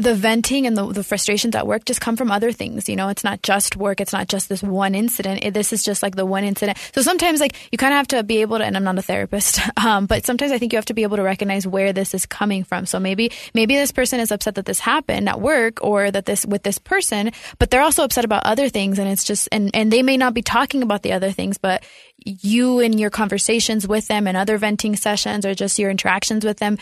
the 0.00 0.14
venting 0.14 0.66
and 0.66 0.76
the, 0.76 0.86
the, 0.86 1.04
frustrations 1.04 1.54
at 1.54 1.66
work 1.66 1.84
just 1.84 2.00
come 2.00 2.16
from 2.16 2.30
other 2.30 2.52
things. 2.52 2.88
You 2.88 2.96
know, 2.96 3.08
it's 3.08 3.22
not 3.22 3.42
just 3.42 3.76
work. 3.76 4.00
It's 4.00 4.12
not 4.12 4.28
just 4.28 4.48
this 4.48 4.62
one 4.62 4.94
incident. 4.94 5.44
It, 5.44 5.52
this 5.52 5.72
is 5.72 5.82
just 5.84 6.02
like 6.02 6.16
the 6.16 6.24
one 6.24 6.42
incident. 6.42 6.78
So 6.94 7.02
sometimes, 7.02 7.40
like, 7.40 7.56
you 7.70 7.76
kind 7.76 7.92
of 7.92 7.98
have 7.98 8.08
to 8.08 8.22
be 8.22 8.40
able 8.40 8.58
to, 8.58 8.64
and 8.64 8.76
I'm 8.76 8.84
not 8.84 8.98
a 8.98 9.02
therapist, 9.02 9.60
um, 9.84 10.06
but 10.06 10.24
sometimes 10.24 10.52
I 10.52 10.58
think 10.58 10.72
you 10.72 10.78
have 10.78 10.86
to 10.86 10.94
be 10.94 11.02
able 11.02 11.18
to 11.18 11.22
recognize 11.22 11.66
where 11.66 11.92
this 11.92 12.14
is 12.14 12.24
coming 12.24 12.64
from. 12.64 12.86
So 12.86 12.98
maybe, 12.98 13.30
maybe 13.52 13.76
this 13.76 13.92
person 13.92 14.20
is 14.20 14.32
upset 14.32 14.54
that 14.54 14.64
this 14.64 14.80
happened 14.80 15.28
at 15.28 15.40
work 15.40 15.82
or 15.82 16.10
that 16.10 16.24
this, 16.24 16.46
with 16.46 16.62
this 16.62 16.78
person, 16.78 17.32
but 17.58 17.70
they're 17.70 17.82
also 17.82 18.02
upset 18.02 18.24
about 18.24 18.46
other 18.46 18.68
things. 18.70 18.98
And 18.98 19.08
it's 19.08 19.24
just, 19.24 19.48
and, 19.52 19.70
and 19.74 19.92
they 19.92 20.02
may 20.02 20.16
not 20.16 20.32
be 20.32 20.42
talking 20.42 20.82
about 20.82 21.02
the 21.02 21.12
other 21.12 21.30
things, 21.30 21.58
but 21.58 21.84
you 22.24 22.80
in 22.80 22.98
your 22.98 23.10
conversations 23.10 23.86
with 23.86 24.08
them 24.08 24.26
and 24.26 24.36
other 24.36 24.56
venting 24.56 24.96
sessions 24.96 25.44
or 25.44 25.54
just 25.54 25.78
your 25.78 25.90
interactions 25.90 26.44
with 26.44 26.58
them, 26.58 26.78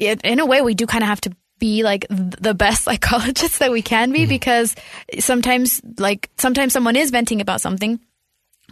in 0.00 0.38
a 0.38 0.46
way, 0.46 0.62
we 0.62 0.74
do 0.74 0.86
kind 0.86 1.04
of 1.04 1.08
have 1.08 1.20
to 1.22 1.36
be 1.60 1.84
like 1.84 2.06
the 2.08 2.54
best 2.54 2.82
psychologists 2.84 3.58
that 3.58 3.70
we 3.70 3.82
can 3.82 4.10
be 4.10 4.20
mm-hmm. 4.20 4.28
because 4.28 4.74
sometimes 5.20 5.80
like 5.98 6.28
sometimes 6.36 6.72
someone 6.72 6.96
is 6.96 7.10
venting 7.10 7.40
about 7.40 7.60
something 7.60 8.00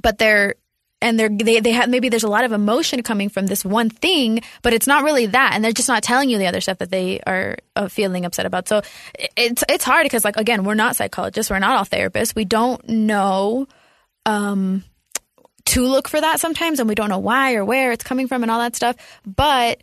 but 0.03 0.19
they're 0.19 0.57
and 1.01 1.19
they're 1.19 1.29
they, 1.29 1.61
they 1.61 1.73
have 1.73 1.89
maybe 1.89 2.09
there's 2.09 2.25
a 2.25 2.29
lot 2.29 2.45
of 2.45 2.53
emotion 2.53 3.03
coming 3.03 3.29
from 3.29 3.47
this 3.47 3.65
one 3.65 3.91
thing 3.91 4.41
but 4.63 4.73
it's 4.73 4.87
not 4.87 5.05
really 5.05 5.27
that 5.27 5.53
and 5.55 5.65
they're 5.65 5.73
just 5.73 5.89
not 5.89 6.03
telling 6.03 6.29
you 6.29 6.39
the 6.39 6.47
other 6.47 6.61
stuff 6.61 6.79
that 6.79 6.91
they 6.91 7.21
are 7.21 7.57
uh, 7.77 7.89
feeling 7.89 8.25
upset 8.25 8.47
about 8.47 8.67
so 8.67 8.83
it's 9.37 9.63
it's 9.69 9.85
hard 9.85 10.05
because 10.05 10.25
like 10.25 10.37
again 10.37 10.65
we're 10.65 10.75
not 10.75 10.97
psychologists 10.97 11.51
we're 11.51 11.59
not 11.59 11.79
all 11.79 11.85
therapists 11.85 12.35
we 12.35 12.45
don't 12.45 12.89
know 12.89 13.67
um 14.27 14.83
to 15.65 15.87
look 15.87 16.09
for 16.09 16.21
that 16.21 16.41
sometimes 16.41 16.81
and 16.81 16.89
we 16.89 16.95
don't 16.95 17.11
know 17.11 17.19
why 17.19 17.55
or 17.55 17.65
where 17.65 17.93
it's 17.93 18.05
coming 18.05 18.27
from 18.27 18.43
and 18.43 18.51
all 18.51 18.59
that 18.59 18.75
stuff 18.75 18.97
but 19.25 19.83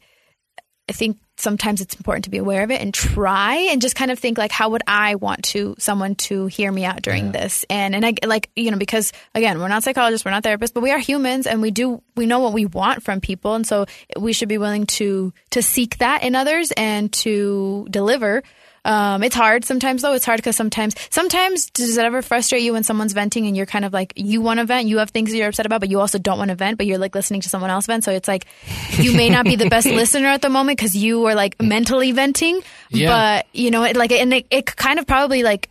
I 0.87 0.93
think 0.93 1.17
sometimes 1.45 1.79
it's 1.79 1.93
important 1.93 2.23
to 2.23 2.31
be 2.31 2.39
aware 2.39 2.63
of 2.63 2.71
it 2.71 2.81
and 2.81 2.91
try 2.91 3.55
and 3.71 3.79
just 3.79 3.95
kind 3.95 4.09
of 4.09 4.17
think 4.17 4.35
like 4.35 4.51
how 4.51 4.69
would 4.69 4.81
I 4.87 5.13
want 5.13 5.43
to 5.45 5.75
someone 5.77 6.15
to 6.15 6.47
hear 6.47 6.71
me 6.71 6.85
out 6.85 7.03
during 7.03 7.27
yeah. 7.27 7.31
this 7.33 7.65
and 7.69 7.93
and 7.95 8.03
I 8.03 8.15
like 8.25 8.49
you 8.55 8.71
know 8.71 8.77
because 8.77 9.13
again 9.35 9.59
we're 9.59 9.67
not 9.67 9.83
psychologists 9.83 10.25
we're 10.25 10.31
not 10.31 10.43
therapists 10.43 10.73
but 10.73 10.81
we 10.81 10.89
are 10.89 10.97
humans 10.97 11.45
and 11.45 11.61
we 11.61 11.69
do 11.69 12.01
we 12.15 12.25
know 12.25 12.39
what 12.39 12.51
we 12.51 12.65
want 12.65 13.03
from 13.03 13.21
people 13.21 13.53
and 13.53 13.65
so 13.65 13.85
we 14.19 14.33
should 14.33 14.49
be 14.49 14.57
willing 14.57 14.87
to 14.97 15.31
to 15.51 15.61
seek 15.61 15.99
that 15.99 16.23
in 16.23 16.35
others 16.35 16.73
and 16.75 17.13
to 17.13 17.85
deliver 17.91 18.41
um, 18.85 19.23
it's 19.23 19.35
hard 19.35 19.65
sometimes 19.65 20.03
though. 20.03 20.13
It's 20.13 20.25
hard 20.25 20.37
because 20.37 20.55
sometimes, 20.55 20.95
sometimes 21.09 21.71
does 21.71 21.97
it 21.97 22.05
ever 22.05 22.21
frustrate 22.21 22.61
you 22.61 22.73
when 22.73 22.83
someone's 22.83 23.13
venting 23.13 23.47
and 23.47 23.57
you're 23.57 23.65
kind 23.65 23.83
of 23.83 23.91
like, 23.91 24.13
you 24.15 24.41
want 24.41 24.59
to 24.59 24.65
vent, 24.65 24.87
you 24.87 24.99
have 24.99 25.09
things 25.09 25.31
that 25.31 25.37
you're 25.37 25.49
upset 25.49 25.65
about, 25.65 25.79
but 25.79 25.89
you 25.89 25.99
also 25.99 26.19
don't 26.19 26.37
want 26.37 26.49
to 26.49 26.55
vent, 26.55 26.77
but 26.77 26.85
you're 26.85 26.99
like 26.99 27.15
listening 27.15 27.41
to 27.41 27.49
someone 27.49 27.71
else 27.71 27.87
vent. 27.87 28.03
So 28.03 28.11
it's 28.11 28.27
like, 28.27 28.45
you 28.91 29.13
may 29.13 29.29
not 29.29 29.45
be 29.45 29.55
the 29.55 29.69
best 29.69 29.87
listener 30.01 30.27
at 30.27 30.43
the 30.43 30.49
moment 30.49 30.77
because 30.77 30.95
you 30.95 31.25
are 31.25 31.33
like 31.33 31.59
mentally 31.59 32.11
venting, 32.11 32.61
yeah. 32.89 33.09
but 33.41 33.47
you 33.53 33.71
know, 33.71 33.83
it 33.83 33.97
like, 33.97 34.11
and 34.11 34.31
it, 34.31 34.45
it 34.51 34.75
kind 34.75 34.99
of 34.99 35.07
probably 35.07 35.43
like, 35.43 35.69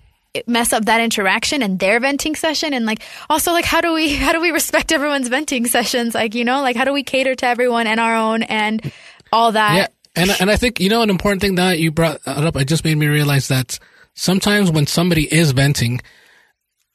mess 0.49 0.73
up 0.73 0.87
that 0.87 1.01
interaction 1.01 1.63
and 1.63 1.79
their 1.79 2.01
venting 2.01 2.35
session 2.35 2.75
and 2.75 2.87
like 2.87 3.01
also 3.31 3.53
like 3.53 3.65
how 3.65 3.81
do 3.81 3.95
we 3.95 4.15
how 4.17 4.33
do 4.33 4.41
we 4.41 4.51
respect 4.51 4.91
everyone's 4.91 5.29
venting 5.29 5.65
sessions 5.65 6.13
like 6.13 6.35
you 6.35 6.45
know 6.45 6.61
like 6.61 6.75
how 6.75 6.85
do 6.85 6.93
we 6.93 7.05
cater 7.05 7.37
to 7.37 7.47
everyone 7.47 7.87
and 7.87 8.01
our 8.01 8.17
own 8.17 8.43
and 8.43 8.93
all 9.33 9.53
that 9.53 9.77
yeah 9.77 9.87
and 10.17 10.31
and 10.41 10.51
I 10.51 10.57
think 10.57 10.81
you 10.81 10.89
know 10.89 11.03
an 11.03 11.11
important 11.11 11.43
thing 11.43 11.57
that 11.57 11.79
you 11.79 11.91
brought 11.91 12.21
up. 12.27 12.57
It 12.57 12.67
just 12.67 12.85
made 12.85 12.97
me 12.97 13.07
realize 13.07 13.49
that 13.49 13.79
sometimes 14.15 14.71
when 14.71 14.87
somebody 14.87 15.33
is 15.33 15.53
venting, 15.53 16.01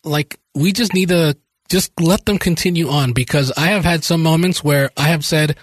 like 0.04 0.40
we 0.56 0.72
just 0.72 0.94
need 0.94 1.10
to 1.10 1.38
just 1.70 1.92
let 2.00 2.26
them 2.26 2.38
continue 2.38 2.90
on 2.90 3.14
because 3.14 3.52
I 3.56 3.68
have 3.68 3.84
had 3.84 4.04
some 4.04 4.24
moments 4.24 4.64
where 4.64 4.90
I 4.98 5.10
have 5.10 5.24
said 5.24 5.58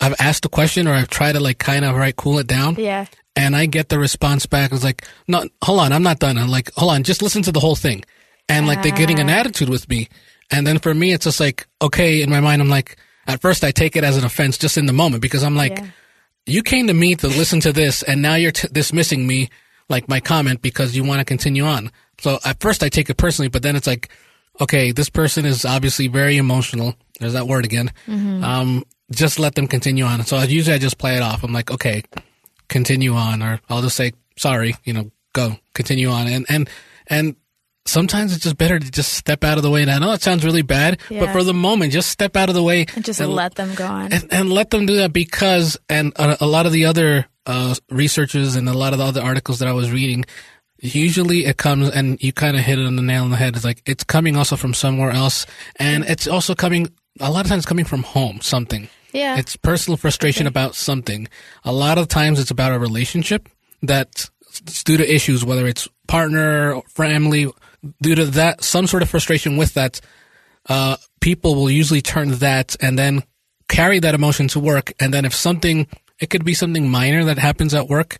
I've 0.00 0.14
asked 0.18 0.44
a 0.44 0.48
question 0.48 0.88
or 0.88 0.94
I've 0.94 1.10
tried 1.10 1.32
to 1.32 1.40
like 1.40 1.58
kind 1.58 1.84
of 1.84 1.96
right 1.96 2.16
cool 2.16 2.38
it 2.38 2.46
down. 2.46 2.76
Yeah. 2.76 3.06
And 3.34 3.56
I 3.56 3.66
get 3.66 3.88
the 3.88 3.98
response 3.98 4.44
back. 4.46 4.72
It's 4.72 4.84
like, 4.84 5.06
no, 5.26 5.46
hold 5.64 5.80
on, 5.80 5.92
I'm 5.92 6.02
not 6.02 6.18
done. 6.18 6.36
I'm 6.36 6.50
like, 6.50 6.70
hold 6.74 6.92
on, 6.92 7.02
just 7.02 7.22
listen 7.22 7.42
to 7.42 7.52
the 7.52 7.60
whole 7.60 7.76
thing. 7.76 8.04
And 8.48 8.66
like 8.66 8.82
they're 8.82 8.92
getting 8.92 9.20
an 9.20 9.30
ah. 9.30 9.34
attitude 9.34 9.70
with 9.70 9.88
me. 9.88 10.08
And 10.50 10.66
then 10.66 10.78
for 10.78 10.92
me, 10.92 11.12
it's 11.12 11.24
just 11.24 11.40
like, 11.40 11.66
okay, 11.80 12.22
in 12.22 12.28
my 12.28 12.40
mind, 12.40 12.60
I'm 12.60 12.68
like, 12.68 12.96
at 13.26 13.40
first 13.40 13.64
I 13.64 13.70
take 13.70 13.96
it 13.96 14.04
as 14.04 14.18
an 14.18 14.24
offense 14.24 14.58
just 14.58 14.76
in 14.76 14.84
the 14.84 14.92
moment 14.92 15.22
because 15.22 15.42
I'm 15.42 15.56
like, 15.56 15.78
yeah 15.78 15.86
you 16.46 16.62
came 16.62 16.86
to 16.88 16.94
me 16.94 17.14
to 17.16 17.28
listen 17.28 17.60
to 17.60 17.72
this 17.72 18.02
and 18.02 18.22
now 18.22 18.34
you're 18.34 18.52
t- 18.52 18.68
dismissing 18.72 19.26
me 19.26 19.48
like 19.88 20.08
my 20.08 20.20
comment 20.20 20.62
because 20.62 20.96
you 20.96 21.04
want 21.04 21.20
to 21.20 21.24
continue 21.24 21.64
on. 21.64 21.90
So 22.20 22.38
at 22.44 22.60
first 22.60 22.82
I 22.82 22.88
take 22.88 23.10
it 23.10 23.16
personally, 23.16 23.48
but 23.48 23.62
then 23.62 23.76
it's 23.76 23.86
like, 23.86 24.08
okay, 24.60 24.92
this 24.92 25.08
person 25.08 25.44
is 25.44 25.64
obviously 25.64 26.08
very 26.08 26.36
emotional. 26.36 26.94
There's 27.20 27.32
that 27.34 27.46
word 27.46 27.64
again. 27.64 27.90
Mm-hmm. 28.06 28.44
Um, 28.44 28.84
just 29.10 29.38
let 29.38 29.54
them 29.54 29.66
continue 29.66 30.04
on. 30.04 30.24
So 30.24 30.40
usually 30.42 30.74
I 30.74 30.78
just 30.78 30.98
play 30.98 31.16
it 31.16 31.22
off. 31.22 31.44
I'm 31.44 31.52
like, 31.52 31.70
okay, 31.70 32.02
continue 32.68 33.14
on, 33.14 33.42
or 33.42 33.60
I'll 33.68 33.82
just 33.82 33.96
say, 33.96 34.12
sorry, 34.36 34.76
you 34.84 34.92
know, 34.92 35.10
go, 35.32 35.56
continue 35.74 36.08
on. 36.08 36.26
And, 36.26 36.46
and, 36.48 36.70
and 37.06 37.36
sometimes 37.84 38.34
it's 38.34 38.44
just 38.44 38.56
better 38.56 38.78
to 38.78 38.90
just 38.90 39.12
step 39.14 39.44
out 39.44 39.56
of 39.56 39.62
the 39.62 39.70
way. 39.70 39.82
And 39.82 39.90
I 39.90 39.98
know 39.98 40.12
it 40.12 40.22
sounds 40.22 40.44
really 40.44 40.62
bad, 40.62 41.00
yeah. 41.10 41.20
but 41.20 41.32
for 41.32 41.42
the 41.42 41.54
moment, 41.54 41.92
just 41.92 42.10
step 42.10 42.36
out 42.36 42.48
of 42.48 42.54
the 42.54 42.62
way 42.62 42.86
and 42.94 43.04
just 43.04 43.20
and, 43.20 43.32
let 43.32 43.54
them 43.54 43.74
go 43.74 43.86
on 43.86 44.12
and, 44.12 44.26
and, 44.30 44.50
let 44.50 44.70
them 44.70 44.86
do 44.86 44.96
that 44.96 45.12
because, 45.12 45.76
and 45.88 46.12
a, 46.16 46.44
a 46.44 46.46
lot 46.46 46.66
of 46.66 46.72
the 46.72 46.84
other 46.84 47.26
uh, 47.46 47.74
researchers 47.90 48.56
and 48.56 48.68
a 48.68 48.74
lot 48.74 48.92
of 48.92 48.98
the 48.98 49.04
other 49.04 49.22
articles 49.22 49.58
that 49.58 49.68
I 49.68 49.72
was 49.72 49.90
reading, 49.90 50.24
usually 50.78 51.44
it 51.46 51.56
comes 51.56 51.90
and 51.90 52.22
you 52.22 52.32
kind 52.32 52.56
of 52.56 52.62
hit 52.62 52.78
it 52.78 52.86
on 52.86 52.96
the 52.96 53.02
nail 53.02 53.24
on 53.24 53.30
the 53.30 53.36
head. 53.36 53.56
It's 53.56 53.64
like 53.64 53.82
it's 53.86 54.04
coming 54.04 54.36
also 54.36 54.56
from 54.56 54.74
somewhere 54.74 55.10
else, 55.10 55.46
and 55.76 56.04
it's 56.04 56.26
also 56.26 56.54
coming 56.54 56.88
a 57.20 57.30
lot 57.30 57.44
of 57.44 57.50
times 57.50 57.66
coming 57.66 57.84
from 57.84 58.02
home. 58.02 58.40
Something. 58.40 58.88
Yeah. 59.12 59.36
It's 59.36 59.56
personal 59.56 59.96
frustration 59.96 60.46
okay. 60.46 60.52
about 60.52 60.74
something. 60.74 61.28
A 61.64 61.72
lot 61.72 61.98
of 61.98 62.08
times 62.08 62.40
it's 62.40 62.50
about 62.50 62.72
a 62.72 62.78
relationship 62.78 63.48
that 63.82 64.30
due 64.84 64.96
to 64.96 65.14
issues, 65.14 65.44
whether 65.44 65.66
it's 65.66 65.88
partner, 66.06 66.80
family, 66.88 67.50
due 68.00 68.14
to 68.14 68.26
that, 68.26 68.62
some 68.62 68.86
sort 68.86 69.02
of 69.02 69.10
frustration 69.10 69.56
with 69.56 69.74
that, 69.74 70.00
uh, 70.68 70.96
people 71.20 71.54
will 71.54 71.70
usually 71.70 72.02
turn 72.02 72.30
that 72.36 72.76
and 72.80 72.98
then 72.98 73.22
carry 73.68 73.98
that 74.00 74.14
emotion 74.14 74.48
to 74.48 74.60
work. 74.60 74.92
And 75.00 75.12
then 75.12 75.24
if 75.24 75.34
something, 75.34 75.86
it 76.18 76.30
could 76.30 76.44
be 76.44 76.54
something 76.54 76.90
minor 76.90 77.24
that 77.24 77.38
happens 77.38 77.74
at 77.74 77.88
work, 77.88 78.18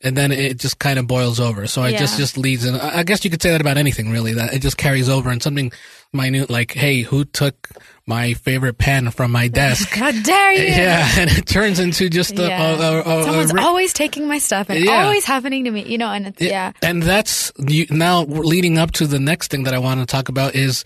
and 0.00 0.16
then 0.16 0.30
it 0.30 0.58
just 0.58 0.78
kind 0.78 0.98
of 0.98 1.06
boils 1.06 1.40
over. 1.40 1.66
So 1.66 1.82
it 1.84 1.92
yeah. 1.92 1.98
just 1.98 2.18
just 2.18 2.36
leads, 2.36 2.64
and 2.64 2.76
I 2.76 3.02
guess 3.02 3.24
you 3.24 3.30
could 3.30 3.42
say 3.42 3.50
that 3.50 3.60
about 3.60 3.78
anything 3.78 4.10
really. 4.10 4.34
That 4.34 4.52
it 4.52 4.60
just 4.60 4.76
carries 4.76 5.08
over, 5.08 5.30
and 5.30 5.42
something 5.42 5.72
minute 6.12 6.50
like, 6.50 6.72
hey, 6.72 7.02
who 7.02 7.24
took 7.24 7.68
my 8.06 8.34
favorite 8.34 8.78
pen 8.78 9.10
from 9.10 9.30
my 9.30 9.48
desk? 9.48 9.88
How 9.92 10.10
dare 10.10 10.52
you? 10.52 10.64
Yeah, 10.78 11.08
and 11.18 11.30
it 11.30 11.46
turns 11.46 11.80
into 11.80 12.08
just 12.08 12.38
a, 12.38 12.42
yeah. 12.48 12.70
a, 12.70 13.00
a, 13.00 13.24
someone's 13.24 13.54
always 13.54 13.92
taking 13.92 14.28
my 14.28 14.38
stuff 14.38 14.70
and 14.70 14.84
yeah. 14.84 15.04
always 15.04 15.24
happening 15.24 15.64
to 15.64 15.70
me, 15.70 15.84
you 15.84 15.98
know. 15.98 16.10
And 16.10 16.28
it's, 16.28 16.40
yeah, 16.40 16.72
and 16.82 17.02
that's 17.02 17.52
now 17.90 18.22
leading 18.22 18.78
up 18.78 18.92
to 18.92 19.06
the 19.06 19.18
next 19.18 19.50
thing 19.50 19.64
that 19.64 19.74
I 19.74 19.78
want 19.78 20.00
to 20.00 20.06
talk 20.06 20.28
about 20.28 20.54
is 20.54 20.84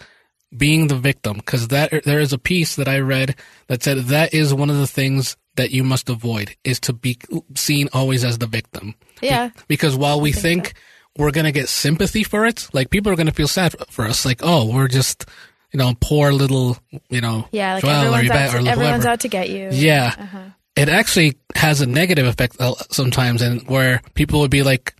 being 0.57 0.89
the 0.89 0.97
victim 0.97 1.37
because 1.37 1.69
that 1.69 2.05
there 2.05 2.21
is 2.21 2.33
a 2.33 2.39
piece 2.39 2.77
that 2.77 2.89
I 2.89 2.99
read 2.99 3.37
that 3.69 3.83
said 3.83 3.99
that 3.99 4.35
is 4.35 4.53
one 4.53 4.71
of 4.71 4.77
the 4.77 4.87
things 4.87 5.37
that 5.57 5.71
you 5.71 5.85
must 5.85 6.09
avoid 6.09 6.57
is 6.65 6.81
to 6.81 6.93
be 6.93 7.19
seen 7.55 7.89
always 7.93 8.25
as 8.25 8.39
the 8.39 8.47
victim. 8.47 8.95
Yeah. 9.21 9.49
Be- 9.49 9.55
because 9.69 9.97
while 9.97 10.21
we 10.21 10.33
think, 10.33 10.69
so. 10.69 10.73
We're 11.17 11.31
going 11.31 11.45
to 11.45 11.53
get 11.53 11.69
sympathy 11.69 12.25
for 12.25 12.47
it, 12.47 12.69
like 12.73 12.91
people 12.91 13.13
are 13.13 13.17
going 13.17 13.27
to 13.27 13.35
feel 13.35 13.49
sad 13.49 13.75
for 13.91 14.05
us. 14.07 14.25
Like, 14.25 14.41
oh, 14.43 14.73
we're 14.73 14.89
just, 14.89 15.27
you 15.73 15.79
know, 15.79 15.93
poor 16.01 16.33
little, 16.33 16.79
you 17.11 17.21
know, 17.21 17.47
Yeah, 17.53 17.75
like 17.75 17.85
Xoel 17.85 17.89
or 17.89 18.17
everyone's, 18.17 18.25
Yvette 18.27 18.49
out 18.49 18.55
or 18.55 18.63
to, 18.63 18.71
everyone's 18.71 18.97
whoever. 19.05 19.09
out 19.09 19.21
to 19.21 19.29
get 19.29 19.51
you. 19.51 19.69
Yeah. 19.73 20.15
Uh-huh. 20.19 20.39
It 20.75 20.89
actually 20.89 21.37
has 21.55 21.83
a 21.83 21.87
negative 21.87 22.27
effect 22.27 22.57
sometimes, 22.91 23.43
and 23.43 23.63
where 23.69 24.01
people 24.15 24.41
would 24.41 24.51
be 24.51 24.63
like, 24.63 24.95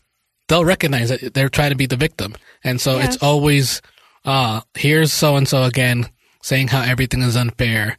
they'll 0.49 0.67
recognize 0.67 1.09
that 1.09 1.33
they're 1.33 1.49
trying 1.49 1.71
to 1.71 1.77
be 1.77 1.87
the 1.87 1.97
victim, 1.97 2.35
and 2.63 2.79
so 2.79 2.99
Yeah. 2.99 3.07
it's 3.07 3.17
always, 3.23 3.81
uh, 4.27 4.61
here's 4.75 5.15
so 5.15 5.37
and 5.37 5.49
so 5.49 5.63
again 5.63 6.11
saying 6.43 6.69
how 6.69 6.83
everything 6.83 7.23
is 7.23 7.37
unfair, 7.37 7.97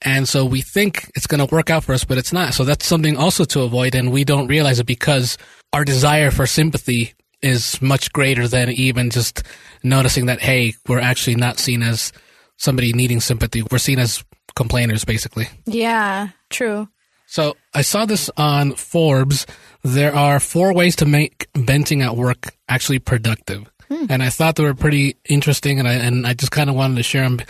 and 0.00 0.26
so 0.26 0.46
we 0.46 0.62
think 0.62 1.10
it's 1.14 1.26
going 1.26 1.46
to 1.46 1.54
work 1.54 1.68
out 1.68 1.84
for 1.84 1.92
us, 1.92 2.04
but 2.04 2.16
it's 2.16 2.32
not. 2.32 2.54
So 2.54 2.64
that's 2.64 2.86
something 2.86 3.18
also 3.18 3.44
to 3.44 3.60
avoid, 3.62 3.94
and 3.94 4.10
we 4.10 4.24
don't 4.24 4.46
realize 4.46 4.78
it 4.78 4.86
because 4.86 5.36
our 5.74 5.84
desire 5.84 6.30
for 6.30 6.46
sympathy 6.46 7.12
is 7.42 7.80
much 7.80 8.12
greater 8.12 8.46
than 8.48 8.70
even 8.70 9.10
just 9.10 9.42
noticing 9.82 10.26
that 10.26 10.40
hey, 10.40 10.74
we're 10.88 11.00
actually 11.00 11.36
not 11.36 11.58
seen 11.58 11.82
as 11.82 12.12
somebody 12.56 12.92
needing 12.92 13.20
sympathy. 13.20 13.62
We're 13.70 13.78
seen 13.78 13.98
as 13.98 14.22
complainers, 14.54 15.04
basically. 15.04 15.48
Yeah, 15.66 16.28
true. 16.50 16.88
So 17.26 17.56
I 17.74 17.82
saw 17.82 18.06
this 18.06 18.28
on 18.36 18.74
Forbes. 18.74 19.46
There 19.82 20.14
are 20.14 20.40
four 20.40 20.74
ways 20.74 20.96
to 20.96 21.06
make 21.06 21.48
venting 21.56 22.02
at 22.02 22.16
work 22.16 22.54
actually 22.68 22.98
productive, 22.98 23.70
hmm. 23.88 24.06
and 24.10 24.22
I 24.22 24.30
thought 24.30 24.56
they 24.56 24.64
were 24.64 24.74
pretty 24.74 25.16
interesting, 25.28 25.78
and 25.78 25.86
I 25.86 25.94
and 25.94 26.26
I 26.26 26.34
just 26.34 26.52
kind 26.52 26.68
of 26.68 26.76
wanted 26.76 26.96
to 26.96 27.02
share 27.02 27.22
them. 27.22 27.40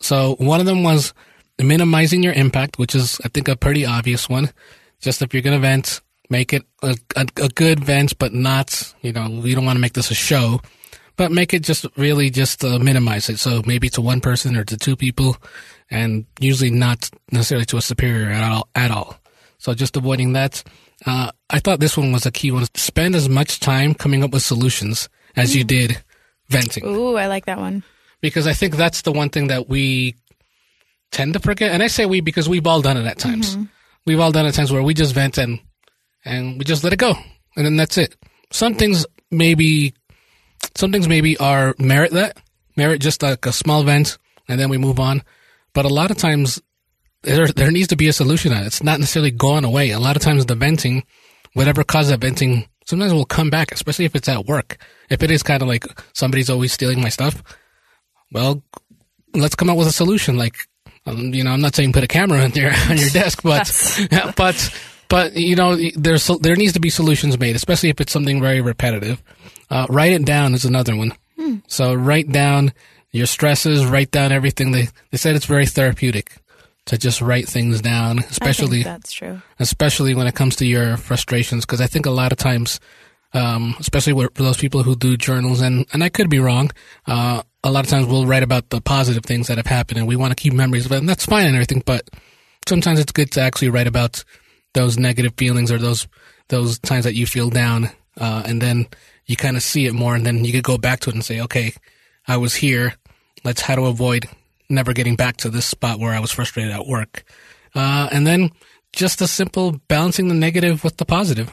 So 0.00 0.36
one 0.38 0.60
of 0.60 0.66
them 0.66 0.82
was 0.82 1.12
minimizing 1.62 2.22
your 2.22 2.32
impact, 2.32 2.78
which 2.78 2.94
is 2.94 3.20
I 3.24 3.28
think 3.28 3.48
a 3.48 3.56
pretty 3.56 3.84
obvious 3.84 4.28
one. 4.28 4.50
Just 5.00 5.22
if 5.22 5.32
you're 5.32 5.42
going 5.42 5.56
to 5.56 5.60
vent, 5.60 6.00
make 6.30 6.52
it 6.52 6.64
a, 6.82 6.96
a, 7.16 7.26
a 7.42 7.48
good 7.48 7.80
vent, 7.84 8.18
but 8.18 8.32
not 8.32 8.94
you 9.02 9.12
know 9.12 9.28
we 9.42 9.54
don't 9.54 9.64
want 9.64 9.76
to 9.76 9.80
make 9.80 9.94
this 9.94 10.10
a 10.10 10.14
show, 10.14 10.60
but 11.16 11.32
make 11.32 11.54
it 11.54 11.62
just 11.62 11.86
really 11.96 12.30
just 12.30 12.64
uh, 12.64 12.78
minimize 12.78 13.28
it. 13.28 13.38
So 13.38 13.62
maybe 13.66 13.88
to 13.90 14.00
one 14.00 14.20
person 14.20 14.56
or 14.56 14.64
to 14.64 14.76
two 14.76 14.96
people, 14.96 15.36
and 15.90 16.26
usually 16.40 16.70
not 16.70 17.10
necessarily 17.32 17.66
to 17.66 17.76
a 17.76 17.82
superior 17.82 18.30
at 18.30 18.50
all. 18.50 18.68
At 18.74 18.90
all. 18.90 19.18
So 19.58 19.74
just 19.74 19.96
avoiding 19.96 20.34
that. 20.34 20.62
Uh, 21.06 21.30
I 21.48 21.60
thought 21.60 21.78
this 21.80 21.96
one 21.96 22.12
was 22.12 22.26
a 22.26 22.30
key 22.30 22.50
one. 22.50 22.66
Spend 22.74 23.14
as 23.14 23.28
much 23.28 23.60
time 23.60 23.94
coming 23.94 24.24
up 24.24 24.32
with 24.32 24.42
solutions 24.42 25.08
as 25.36 25.54
you 25.54 25.62
did 25.62 26.02
venting, 26.48 26.84
Ooh, 26.84 27.16
I 27.16 27.26
like 27.28 27.46
that 27.46 27.58
one. 27.58 27.84
because 28.20 28.46
I 28.48 28.52
think 28.52 28.74
that's 28.76 29.02
the 29.02 29.12
one 29.12 29.28
thing 29.28 29.46
that 29.48 29.68
we 29.68 30.16
tend 31.12 31.34
to 31.34 31.38
forget. 31.40 31.70
And 31.70 31.82
I 31.82 31.86
say 31.86 32.06
we 32.06 32.20
because 32.20 32.48
we've 32.48 32.66
all 32.66 32.80
done 32.82 32.96
it 32.96 33.06
at 33.06 33.18
times. 33.18 33.56
We've 34.06 34.18
all 34.18 34.32
done 34.32 34.46
it 34.46 34.48
at 34.48 34.54
times 34.54 34.72
where 34.72 34.82
we 34.82 34.94
just 34.94 35.14
vent 35.14 35.38
and 35.38 35.60
and 36.24 36.58
we 36.58 36.64
just 36.64 36.84
let 36.84 36.92
it 36.92 36.98
go, 36.98 37.14
and 37.56 37.64
then 37.64 37.76
that's 37.76 37.98
it. 37.98 38.16
Some 38.50 38.74
things 38.74 39.06
maybe, 39.30 39.94
some 40.74 40.92
things 40.92 41.08
maybe 41.08 41.36
are 41.38 41.74
merit 41.78 42.12
that 42.12 42.38
merit 42.78 43.00
just 43.02 43.22
like 43.22 43.44
a 43.44 43.52
small 43.52 43.82
vent, 43.82 44.16
and 44.48 44.58
then 44.58 44.70
we 44.70 44.78
move 44.78 44.98
on. 44.98 45.22
But 45.74 45.84
a 45.84 45.92
lot 45.92 46.10
of 46.10 46.16
times 46.16 46.62
there 47.22 47.48
there 47.48 47.70
needs 47.70 47.88
to 47.88 47.96
be 47.96 48.08
a 48.08 48.12
solution 48.14 48.52
on 48.52 48.62
it. 48.62 48.66
It's 48.66 48.82
not 48.82 49.00
necessarily 49.00 49.32
gone 49.32 49.64
away. 49.64 49.90
A 49.90 49.98
lot 49.98 50.16
of 50.16 50.22
times 50.22 50.46
the 50.46 50.54
venting, 50.54 51.04
whatever 51.52 51.84
caused 51.84 52.10
that 52.10 52.20
venting, 52.20 52.68
sometimes 52.86 53.12
will 53.12 53.26
come 53.26 53.50
back, 53.50 53.72
especially 53.72 54.06
if 54.06 54.14
it's 54.14 54.28
at 54.28 54.46
work. 54.46 54.78
If 55.10 55.22
it 55.22 55.30
is 55.30 55.42
kind 55.42 55.60
of 55.60 55.68
like 55.68 55.84
somebody's 56.14 56.48
always 56.48 56.72
stealing 56.72 57.02
my 57.02 57.10
stuff, 57.10 57.42
well, 58.32 58.62
let's 59.34 59.56
come 59.56 59.68
up 59.68 59.76
with 59.76 59.88
a 59.88 59.92
solution. 59.92 60.38
Like, 60.38 60.56
um, 61.04 61.34
you 61.34 61.42
know, 61.42 61.50
I'm 61.50 61.60
not 61.60 61.74
saying 61.74 61.92
put 61.92 62.04
a 62.04 62.08
camera 62.08 62.38
on 62.44 62.52
your 62.52 62.72
on 62.88 62.96
your 62.96 63.10
desk, 63.10 63.42
but 63.42 63.68
but 64.36 64.56
but 65.08 65.34
you 65.34 65.56
know, 65.56 65.76
there's 65.96 66.26
there 66.40 66.56
needs 66.56 66.72
to 66.74 66.80
be 66.80 66.90
solutions 66.90 67.38
made, 67.38 67.56
especially 67.56 67.88
if 67.88 68.00
it's 68.00 68.12
something 68.12 68.40
very 68.40 68.60
repetitive. 68.60 69.22
Uh, 69.70 69.86
write 69.88 70.12
it 70.12 70.24
down 70.24 70.54
is 70.54 70.64
another 70.64 70.96
one. 70.96 71.12
So 71.66 71.94
write 71.94 72.30
down 72.30 72.72
your 73.10 73.26
stresses, 73.26 73.86
write 73.86 74.10
down 74.10 74.32
everything. 74.32 74.72
They 74.72 74.88
they 75.10 75.16
said 75.18 75.34
it's 75.36 75.46
very 75.46 75.66
therapeutic 75.66 76.32
to 76.86 76.96
just 76.98 77.20
write 77.20 77.48
things 77.48 77.80
down, 77.82 78.18
especially 78.30 78.82
that's 78.82 79.12
true. 79.12 79.40
especially 79.58 80.14
when 80.14 80.26
it 80.26 80.34
comes 80.34 80.56
to 80.56 80.66
your 80.66 80.96
frustrations 80.96 81.66
because 81.66 81.82
i 81.82 81.86
think 81.86 82.06
a 82.06 82.10
lot 82.10 82.32
of 82.32 82.38
times 82.38 82.80
um, 83.34 83.74
especially 83.78 84.14
with- 84.14 84.34
for 84.34 84.42
those 84.42 84.56
people 84.56 84.82
who 84.82 84.96
do 84.96 85.14
journals 85.18 85.60
and, 85.60 85.84
and 85.92 86.02
i 86.02 86.08
could 86.08 86.30
be 86.30 86.38
wrong 86.38 86.70
uh, 87.06 87.42
a 87.62 87.70
lot 87.70 87.84
of 87.84 87.90
times 87.90 88.06
we'll 88.06 88.24
write 88.24 88.42
about 88.42 88.70
the 88.70 88.80
positive 88.80 89.22
things 89.24 89.48
that 89.48 89.58
have 89.58 89.66
happened 89.66 89.98
and 89.98 90.06
we 90.08 90.16
want 90.16 90.30
to 90.30 90.34
keep 90.42 90.54
memories 90.54 90.86
of 90.86 90.92
it 90.92 90.96
and 90.96 91.08
that's 91.08 91.26
fine 91.26 91.44
and 91.44 91.54
everything 91.54 91.82
but 91.84 92.08
sometimes 92.66 92.98
it's 92.98 93.12
good 93.12 93.30
to 93.32 93.40
actually 93.42 93.68
write 93.68 93.86
about 93.86 94.24
those 94.74 94.98
negative 94.98 95.32
feelings 95.36 95.70
or 95.72 95.78
those 95.78 96.06
those 96.48 96.78
times 96.78 97.04
that 97.04 97.14
you 97.14 97.26
feel 97.26 97.50
down 97.50 97.90
uh, 98.18 98.42
and 98.46 98.60
then 98.60 98.86
you 99.26 99.36
kind 99.36 99.56
of 99.56 99.62
see 99.62 99.86
it 99.86 99.92
more 99.92 100.14
and 100.14 100.24
then 100.24 100.44
you 100.44 100.52
could 100.52 100.64
go 100.64 100.78
back 100.78 101.00
to 101.00 101.10
it 101.10 101.14
and 101.14 101.24
say 101.24 101.40
okay 101.40 101.72
i 102.26 102.36
was 102.36 102.54
here 102.54 102.94
let's 103.44 103.62
how 103.62 103.74
to 103.74 103.86
avoid 103.86 104.26
never 104.70 104.92
getting 104.92 105.16
back 105.16 105.36
to 105.36 105.48
this 105.48 105.66
spot 105.66 105.98
where 105.98 106.12
i 106.12 106.20
was 106.20 106.30
frustrated 106.30 106.72
at 106.72 106.86
work 106.86 107.24
uh, 107.74 108.08
and 108.12 108.26
then 108.26 108.50
just 108.92 109.20
a 109.20 109.26
simple 109.26 109.80
balancing 109.88 110.28
the 110.28 110.34
negative 110.34 110.84
with 110.84 110.96
the 110.96 111.04
positive 111.04 111.50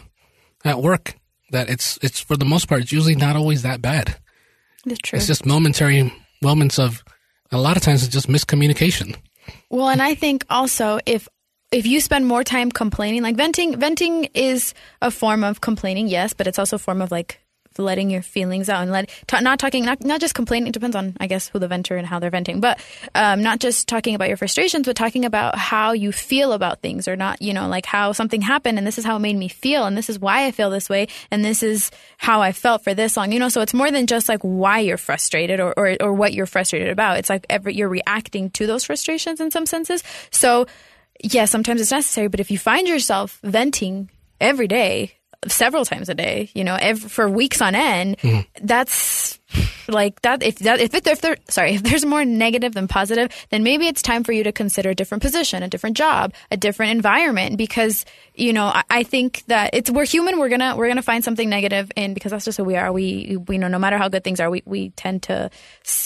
at 0.63 0.82
work. 0.82 1.15
That 1.51 1.69
it's 1.69 1.99
it's 2.01 2.19
for 2.19 2.36
the 2.36 2.45
most 2.45 2.67
part 2.67 2.82
it's 2.82 2.91
usually 2.91 3.15
not 3.15 3.36
always 3.36 3.62
that 3.62 3.82
bad. 3.82 4.17
It's 4.86 4.99
true. 4.99 5.17
It's 5.17 5.28
just 5.28 5.45
momentary 5.45 6.12
moments 6.41 6.80
of 6.80 7.04
a 7.51 7.58
lot 7.60 7.78
of 7.78 7.84
times 7.84 8.04
it's 8.04 8.12
just 8.12 8.28
miscommunication. 8.28 9.15
Well, 9.69 9.89
and 9.89 10.01
I 10.01 10.15
think 10.15 10.43
also 10.49 10.99
if 11.06 11.30
if 11.71 11.86
you 11.86 11.99
spend 11.99 12.25
more 12.25 12.43
time 12.43 12.71
complaining, 12.71 13.23
like 13.23 13.36
venting, 13.36 13.78
venting 13.80 14.25
is 14.34 14.73
a 15.01 15.12
form 15.12 15.43
of 15.43 15.62
complaining, 15.62 16.08
yes, 16.08 16.34
but 16.34 16.47
it's 16.47 16.60
also 16.60 16.78
a 16.78 16.80
form 16.80 17.01
of 17.01 17.12
like 17.12 17.41
letting 17.78 18.10
your 18.10 18.21
feelings 18.21 18.69
out 18.69 18.82
and 18.82 18.91
let 18.91 19.10
ta- 19.28 19.41
not 19.41 19.60
talking 19.60 19.84
not 19.84 20.04
not 20.04 20.21
just 20.21 20.34
complaining. 20.34 20.67
It 20.67 20.73
depends 20.73 20.95
on 20.95 21.15
I 21.19 21.28
guess 21.28 21.49
who 21.49 21.60
the 21.60 21.67
venter 21.67 21.97
and 21.97 22.08
how 22.08 22.19
they're 22.19 22.30
venting, 22.30 22.62
but 22.62 22.80
um, 23.13 23.41
not 23.41 23.60
just 23.60 23.88
talking 23.88 24.15
about 24.15 24.28
your 24.28 24.38
frustrations, 24.38 24.86
but 24.86 24.95
talking 24.95 25.25
about 25.25 25.58
how 25.58 25.91
you 25.91 26.12
feel 26.12 26.54
about 26.54 26.82
things, 26.82 27.08
or 27.08 27.15
not 27.15 27.41
you 27.41 27.54
know 27.54 27.67
like 27.67 27.86
how 27.86 28.12
something 28.12 28.41
happened 28.41 28.78
and 28.78 28.88
this 28.88 28.97
is 28.97 29.06
how 29.06 29.17
it 29.17 29.19
made 29.19 29.36
me 29.36 29.47
feel, 29.47 29.86
and 29.86 29.97
this 29.97 30.10
is 30.10 30.19
why 30.19 30.45
I 30.45 30.51
feel 30.51 30.69
this 30.69 30.89
way, 30.89 31.08
and 31.32 31.43
this 31.43 31.63
is 31.63 31.91
how 32.17 32.41
I 32.41 32.51
felt 32.51 32.84
for 32.84 32.93
this 32.93 33.17
long. 33.17 33.32
You 33.32 33.39
know, 33.39 33.49
so 33.49 33.62
it's 33.62 33.73
more 33.73 33.91
than 33.91 34.08
just 34.08 34.30
like 34.30 34.41
why 34.41 34.80
you're 34.80 34.97
frustrated 34.97 35.60
or 35.60 35.73
or, 35.78 35.97
or 35.99 36.13
what 36.13 36.34
you're 36.34 36.45
frustrated 36.45 36.89
about. 36.89 37.17
It's 37.17 37.30
like 37.30 37.45
every 37.49 37.75
you're 37.75 37.89
reacting 37.89 38.51
to 38.51 38.67
those 38.67 38.86
frustrations 38.86 39.41
in 39.41 39.51
some 39.51 39.65
senses. 39.65 40.04
So 40.32 40.67
yeah, 41.23 41.45
sometimes 41.45 41.82
it's 41.82 41.91
necessary, 41.91 42.28
but 42.28 42.39
if 42.39 42.51
you 42.51 42.58
find 42.58 42.88
yourself 42.88 43.39
venting 43.43 44.10
every 44.39 44.67
day, 44.67 45.13
several 45.48 45.86
times 45.86 46.10
a 46.10 46.16
day, 46.16 46.50
you 46.54 46.64
know, 46.64 46.76
ev 46.76 47.00
for 47.00 47.30
weeks 47.30 47.62
on 47.62 47.76
end, 47.76 48.18
mm-hmm. 48.18 48.42
that's 48.66 49.40
like 49.88 50.22
that. 50.22 50.44
If 50.44 50.60
that, 50.60 50.80
if, 50.80 50.94
it, 50.94 51.08
if 51.08 51.22
there, 51.22 51.38
sorry, 51.50 51.76
if 51.76 51.84
there's 51.84 52.06
more 52.06 52.26
negative 52.26 52.74
than 52.74 52.88
positive, 52.88 53.32
then 53.50 53.64
maybe 53.64 53.88
it's 53.88 54.02
time 54.02 54.24
for 54.24 54.32
you 54.32 54.44
to 54.44 54.52
consider 54.52 54.90
a 54.90 54.96
different 54.96 55.22
position, 55.22 55.64
a 55.64 55.68
different 55.68 55.98
job, 55.98 56.34
a 56.52 56.58
different 56.58 56.92
environment, 56.92 57.58
because 57.58 58.06
you 58.34 58.54
know, 58.54 58.66
I, 58.66 58.84
I 58.90 59.04
think 59.04 59.44
that 59.48 59.72
it's 59.74 59.90
we're 59.90 60.06
human. 60.06 60.40
We're 60.40 60.50
gonna 60.50 60.76
we're 60.76 60.88
gonna 60.88 61.02
find 61.02 61.24
something 61.24 61.50
negative 61.50 61.92
in 61.96 62.14
because 62.14 62.32
that's 62.32 62.46
just 62.46 62.58
who 62.58 62.64
we 62.64 62.76
are. 62.76 62.92
We 62.92 63.38
we 63.48 63.58
know 63.58 63.68
no 63.68 63.80
matter 63.80 63.98
how 63.98 64.10
good 64.10 64.24
things 64.24 64.40
are, 64.40 64.50
we 64.50 64.64
we 64.66 64.90
tend 64.92 65.24
to, 65.24 65.50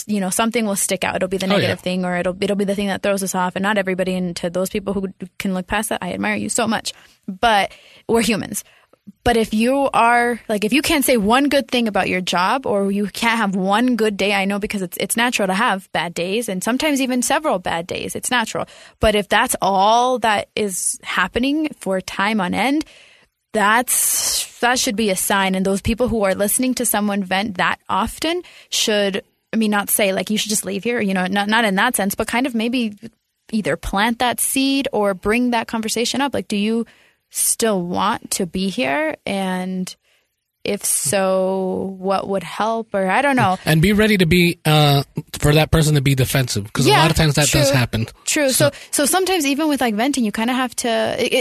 you 0.08 0.20
know, 0.20 0.30
something 0.30 0.66
will 0.66 0.76
stick 0.76 1.04
out. 1.04 1.16
It'll 1.16 1.28
be 1.28 1.38
the 1.38 1.48
Oh, 1.50 1.54
yeah. 1.54 1.62
negative 1.62 1.80
thing, 1.80 2.06
or 2.06 2.16
it'll 2.18 2.38
it'll 2.42 2.56
be 2.56 2.66
the 2.66 2.76
thing 2.76 2.88
that 2.88 3.02
throws 3.02 3.24
us 3.24 3.34
off. 3.34 3.56
And 3.56 3.64
not 3.64 3.78
everybody, 3.78 4.14
and 4.14 4.36
to 4.38 4.50
those 4.50 4.70
people 4.70 4.94
who 4.94 5.08
can 5.40 5.54
look 5.54 5.66
past 5.68 5.90
that, 5.90 6.00
I 6.04 6.14
admire 6.14 6.36
you 6.36 6.50
so 6.50 6.68
much. 6.68 6.94
But 7.28 7.72
we're 8.08 8.22
humans. 8.22 8.64
But 9.24 9.38
if 9.38 9.54
you 9.54 9.90
are 9.94 10.40
like 10.50 10.64
if 10.66 10.74
you 10.74 10.82
can't 10.82 11.06
say 11.06 11.18
one 11.18 11.50
good 11.50 11.70
thing 11.70 11.88
about 11.88 12.10
your 12.10 12.22
job 12.22 12.66
or 12.66 12.92
you 12.92 13.08
can't 13.08 13.38
have 13.38 13.56
one 13.56 13.96
good 13.96 14.18
day, 14.18 14.34
I 14.34 14.46
know 14.46 14.60
because 14.60 14.82
it's 14.82 14.98
it's 14.98 15.18
natural 15.18 15.48
to 15.48 15.54
have 15.54 15.92
bad 15.92 16.14
days 16.14 16.50
and 16.50 16.64
sometimes 16.64 17.02
even 17.02 17.22
several 17.22 17.60
bad 17.60 17.88
days. 17.88 18.16
It's 18.16 18.32
natural. 18.32 18.68
But 19.00 19.16
if 19.16 19.30
that's 19.30 19.56
all 19.62 20.20
that 20.20 20.50
is 20.56 21.00
happening 21.04 21.70
for 21.80 22.02
time 22.02 22.42
on 22.42 22.54
end, 22.54 22.86
that's 23.54 24.60
that 24.60 24.80
should 24.80 24.96
be 24.96 25.10
a 25.10 25.16
sign 25.16 25.56
and 25.56 25.66
those 25.66 25.82
people 25.82 26.08
who 26.08 26.24
are 26.24 26.36
listening 26.36 26.74
to 26.76 26.86
someone 26.86 27.24
vent 27.24 27.58
that 27.58 27.80
often 27.88 28.44
should 28.70 29.24
I 29.54 29.58
mean 29.58 29.72
not 29.72 29.90
say 29.90 30.14
like 30.14 30.30
you 30.30 30.38
should 30.38 30.50
just 30.50 30.66
leave 30.66 30.84
here, 30.84 31.02
you 31.02 31.14
know, 31.14 31.26
not 31.26 31.48
not 31.48 31.66
in 31.66 31.76
that 31.76 31.96
sense, 31.96 32.16
but 32.16 32.28
kind 32.28 32.46
of 32.46 32.56
maybe 32.56 32.94
either 33.52 33.76
plant 33.78 34.20
that 34.20 34.40
seed 34.40 34.88
or 34.92 35.14
bring 35.14 35.52
that 35.52 35.68
conversation 35.68 36.22
up. 36.22 36.34
Like 36.34 36.48
do 36.48 36.58
you 36.58 36.86
still 37.30 37.82
want 37.82 38.32
to 38.32 38.46
be 38.46 38.70
here? 38.70 39.16
And 39.26 39.94
if 40.64 40.84
so 40.84 41.96
what 41.98 42.28
would 42.28 42.44
help? 42.44 42.94
Or 42.94 43.08
i 43.10 43.22
don't 43.22 43.36
know. 43.36 43.58
And 43.66 43.82
be 43.82 43.94
ready 43.94 44.18
to 44.18 44.26
be 44.26 44.60
uh, 44.66 45.04
for 45.40 45.54
that 45.54 45.72
person 45.72 45.96
to 45.96 46.02
be 46.02 46.16
defensive 46.16 46.66
because 46.66 46.86
a 46.86 46.92
lot 46.92 47.12
of 47.12 47.18
times 47.18 47.36
that 47.36 47.50
does 47.50 47.72
happen. 47.72 48.08
true. 48.26 48.50
So 48.50 48.72
so 48.92 49.06
sometimes 49.06 49.46
even 49.46 49.68
with 49.68 49.82
like 49.82 49.96
venting 49.96 50.24
you 50.26 50.32
kind 50.32 50.50
of 50.50 50.56
have 50.56 50.76
to 50.78 50.90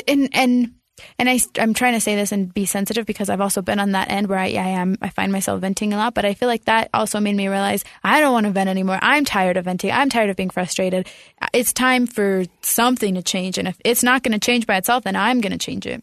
and 0.09 0.29
and 0.33 0.75
and 1.19 1.29
I, 1.29 1.41
I'm 1.59 1.75
trying 1.75 1.95
to 1.95 2.01
say 2.01 2.17
this 2.17 2.33
and 2.33 2.53
be 2.53 2.67
sensitive 2.67 3.07
because 3.07 3.29
I've 3.29 3.41
also 3.41 3.63
been 3.63 3.79
on 3.79 3.93
that 3.93 4.11
end 4.11 4.29
where 4.29 4.39
I, 4.39 4.47
I 4.47 4.69
am, 4.69 4.97
I 5.01 5.09
find 5.09 5.33
myself 5.33 5.61
venting 5.61 5.93
a 5.93 5.97
lot, 5.97 6.15
but 6.15 6.25
I 6.25 6.35
feel 6.35 6.49
like 6.49 6.65
that 6.65 6.91
also 6.95 7.21
made 7.21 7.37
me 7.37 7.49
realize 7.49 7.85
I 8.03 8.21
don't 8.21 8.33
want 8.33 8.47
to 8.47 8.53
vent 8.53 8.69
anymore. 8.69 8.99
I'm 9.01 9.25
tired 9.25 9.57
of 9.57 9.65
venting. 9.65 9.91
I'm 9.91 10.11
tired 10.11 10.31
of 10.31 10.37
being 10.37 10.51
frustrated. 10.51 11.09
It's 11.53 11.73
time 11.73 12.07
for 12.07 12.45
something 12.63 13.15
to 13.15 13.23
change. 13.23 13.59
And 13.59 13.69
if 13.69 13.79
it's 13.85 14.03
not 14.03 14.23
going 14.23 14.33
to 14.33 14.45
change 14.45 14.67
by 14.67 14.77
itself, 14.77 15.05
then 15.05 15.17
I'm 15.17 15.41
going 15.41 15.53
to 15.53 15.59
change 15.59 15.87
it. 15.87 16.03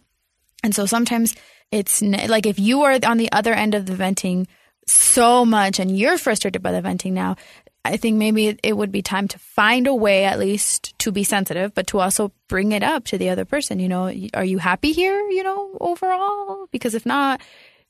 And 0.63 0.73
so 0.73 0.85
sometimes 0.85 1.35
it's 1.71 2.01
like 2.01 2.45
if 2.45 2.59
you 2.59 2.83
are 2.83 2.99
on 3.05 3.17
the 3.17 3.31
other 3.31 3.53
end 3.53 3.75
of 3.75 3.85
the 3.85 3.95
venting 3.95 4.47
so 4.87 5.45
much 5.45 5.79
and 5.79 5.97
you're 5.97 6.17
frustrated 6.17 6.61
by 6.61 6.71
the 6.71 6.81
venting 6.81 7.13
now, 7.13 7.35
I 7.85 7.97
think 7.97 8.17
maybe 8.17 8.57
it 8.63 8.75
would 8.75 8.91
be 8.91 9.01
time 9.01 9.27
to 9.29 9.39
find 9.39 9.87
a 9.87 9.93
way 9.93 10.25
at 10.25 10.39
least 10.39 10.97
to 10.99 11.11
be 11.11 11.23
sensitive, 11.23 11.73
but 11.73 11.87
to 11.87 11.99
also 11.99 12.31
bring 12.47 12.71
it 12.71 12.83
up 12.83 13.05
to 13.05 13.17
the 13.17 13.29
other 13.29 13.45
person. 13.45 13.79
You 13.79 13.87
know, 13.87 14.13
are 14.33 14.43
you 14.43 14.57
happy 14.57 14.91
here, 14.91 15.19
you 15.29 15.43
know, 15.43 15.77
overall? 15.79 16.67
Because 16.71 16.95
if 16.95 17.05
not, 17.05 17.41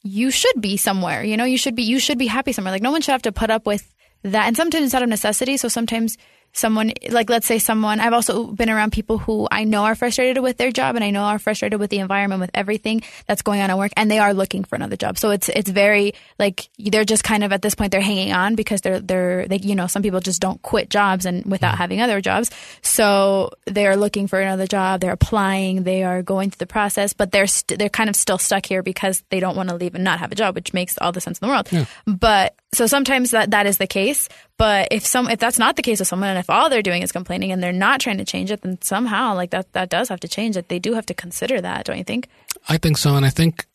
you 0.03 0.31
should 0.31 0.61
be 0.61 0.77
somewhere, 0.77 1.23
you 1.23 1.37
know, 1.37 1.45
you 1.45 1.57
should 1.57 1.75
be, 1.75 1.83
you 1.83 1.99
should 1.99 2.17
be 2.17 2.27
happy 2.27 2.51
somewhere. 2.51 2.71
Like 2.71 2.83
no 2.83 2.91
one 2.91 3.01
should 3.01 3.13
have 3.13 3.23
to 3.23 3.31
put 3.31 3.49
up 3.49 3.65
with 3.65 3.91
that. 4.23 4.47
And 4.47 4.55
sometimes 4.55 4.85
it's 4.85 4.93
out 4.93 5.03
of 5.03 5.09
necessity. 5.09 5.57
So 5.57 5.67
sometimes 5.67 6.17
someone 6.57 6.91
like 7.09 7.29
let's 7.29 7.47
say 7.47 7.59
someone 7.59 7.99
I've 7.99 8.13
also 8.13 8.47
been 8.47 8.69
around 8.69 8.91
people 8.91 9.17
who 9.17 9.47
I 9.49 9.63
know 9.63 9.85
are 9.85 9.95
frustrated 9.95 10.43
with 10.43 10.57
their 10.57 10.71
job 10.71 10.95
and 10.95 11.03
I 11.03 11.11
know 11.11 11.21
are 11.23 11.39
frustrated 11.39 11.79
with 11.79 11.89
the 11.89 11.99
environment 11.99 12.41
with 12.41 12.51
everything 12.53 13.01
that's 13.25 13.41
going 13.41 13.61
on 13.61 13.69
at 13.69 13.77
work 13.77 13.91
and 13.95 14.11
they 14.11 14.19
are 14.19 14.33
looking 14.33 14.63
for 14.63 14.75
another 14.75 14.97
job. 14.97 15.17
So 15.17 15.29
it's 15.29 15.47
it's 15.49 15.69
very 15.69 16.13
like 16.37 16.69
they're 16.77 17.05
just 17.05 17.23
kind 17.23 17.43
of 17.43 17.53
at 17.53 17.61
this 17.61 17.75
point 17.75 17.91
they're 17.91 18.01
hanging 18.01 18.33
on 18.33 18.55
because 18.55 18.81
they're 18.81 18.99
they're 18.99 19.47
they 19.47 19.57
you 19.57 19.75
know 19.75 19.87
some 19.87 20.01
people 20.01 20.19
just 20.19 20.41
don't 20.41 20.61
quit 20.61 20.89
jobs 20.89 21.25
and 21.25 21.45
without 21.45 21.69
mm-hmm. 21.69 21.77
having 21.77 22.01
other 22.01 22.19
jobs. 22.19 22.51
So 22.81 23.51
they're 23.65 23.95
looking 23.95 24.27
for 24.27 24.39
another 24.39 24.67
job, 24.67 25.01
they're 25.01 25.11
applying, 25.11 25.83
they 25.83 26.03
are 26.03 26.21
going 26.21 26.49
through 26.49 26.59
the 26.59 26.67
process, 26.67 27.13
but 27.13 27.31
they're 27.31 27.45
they 27.45 27.47
st- 27.47 27.79
they're 27.79 27.89
kind 27.89 28.09
of 28.09 28.15
still 28.15 28.37
stuck 28.37 28.65
here 28.65 28.81
because 28.81 29.23
they 29.29 29.39
don't 29.39 29.55
want 29.55 29.69
to 29.69 29.75
leave 29.75 29.95
and 29.95 30.03
not 30.03 30.19
have 30.19 30.31
a 30.31 30.35
job, 30.35 30.55
which 30.55 30.73
makes 30.73 30.97
all 30.99 31.11
the 31.11 31.21
sense 31.21 31.39
in 31.39 31.45
the 31.45 31.51
world. 31.51 31.67
Yeah. 31.71 31.85
But 32.05 32.55
so 32.75 32.87
sometimes 32.87 33.31
that 33.31 33.51
that 33.51 33.65
is 33.65 33.77
the 33.77 33.87
case, 33.87 34.29
but 34.57 34.89
if 34.91 35.05
some 35.05 35.29
if 35.29 35.39
that's 35.39 35.59
not 35.59 35.75
the 35.75 35.81
case 35.81 35.99
with 35.99 36.07
someone 36.07 36.29
and 36.29 36.39
if 36.39 36.49
all 36.49 36.69
they're 36.69 36.81
doing 36.81 37.01
is 37.01 37.11
complaining 37.11 37.51
and 37.51 37.61
they're 37.61 37.71
not 37.71 37.99
trying 37.99 38.17
to 38.17 38.25
change 38.25 38.51
it, 38.51 38.61
then 38.61 38.81
somehow 38.81 39.35
like 39.35 39.51
that 39.51 39.71
that 39.73 39.89
does 39.89 40.09
have 40.09 40.19
to 40.21 40.27
change 40.27 40.57
it. 40.57 40.69
They 40.69 40.79
do 40.79 40.93
have 40.93 41.05
to 41.07 41.13
consider 41.13 41.61
that, 41.61 41.85
don't 41.85 41.97
you 41.97 42.03
think? 42.03 42.27
I 42.67 42.77
think 42.77 42.97
so, 42.97 43.15
and 43.15 43.25
I 43.25 43.29
think 43.29 43.65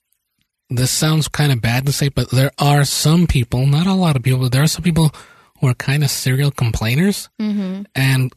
this 0.68 0.90
sounds 0.90 1.28
kind 1.28 1.52
of 1.52 1.60
bad 1.60 1.86
to 1.86 1.92
say, 1.92 2.08
but 2.08 2.30
there 2.30 2.52
are 2.58 2.84
some 2.84 3.26
people, 3.26 3.66
not 3.66 3.86
a 3.86 3.94
lot 3.94 4.16
of 4.16 4.22
people, 4.22 4.40
but 4.40 4.52
there 4.52 4.62
are 4.62 4.68
some 4.68 4.84
people 4.84 5.12
who 5.60 5.66
are 5.66 5.74
kind 5.74 6.04
of 6.04 6.10
serial 6.10 6.50
complainers, 6.50 7.28
mm-hmm. 7.40 7.82
and 7.94 8.32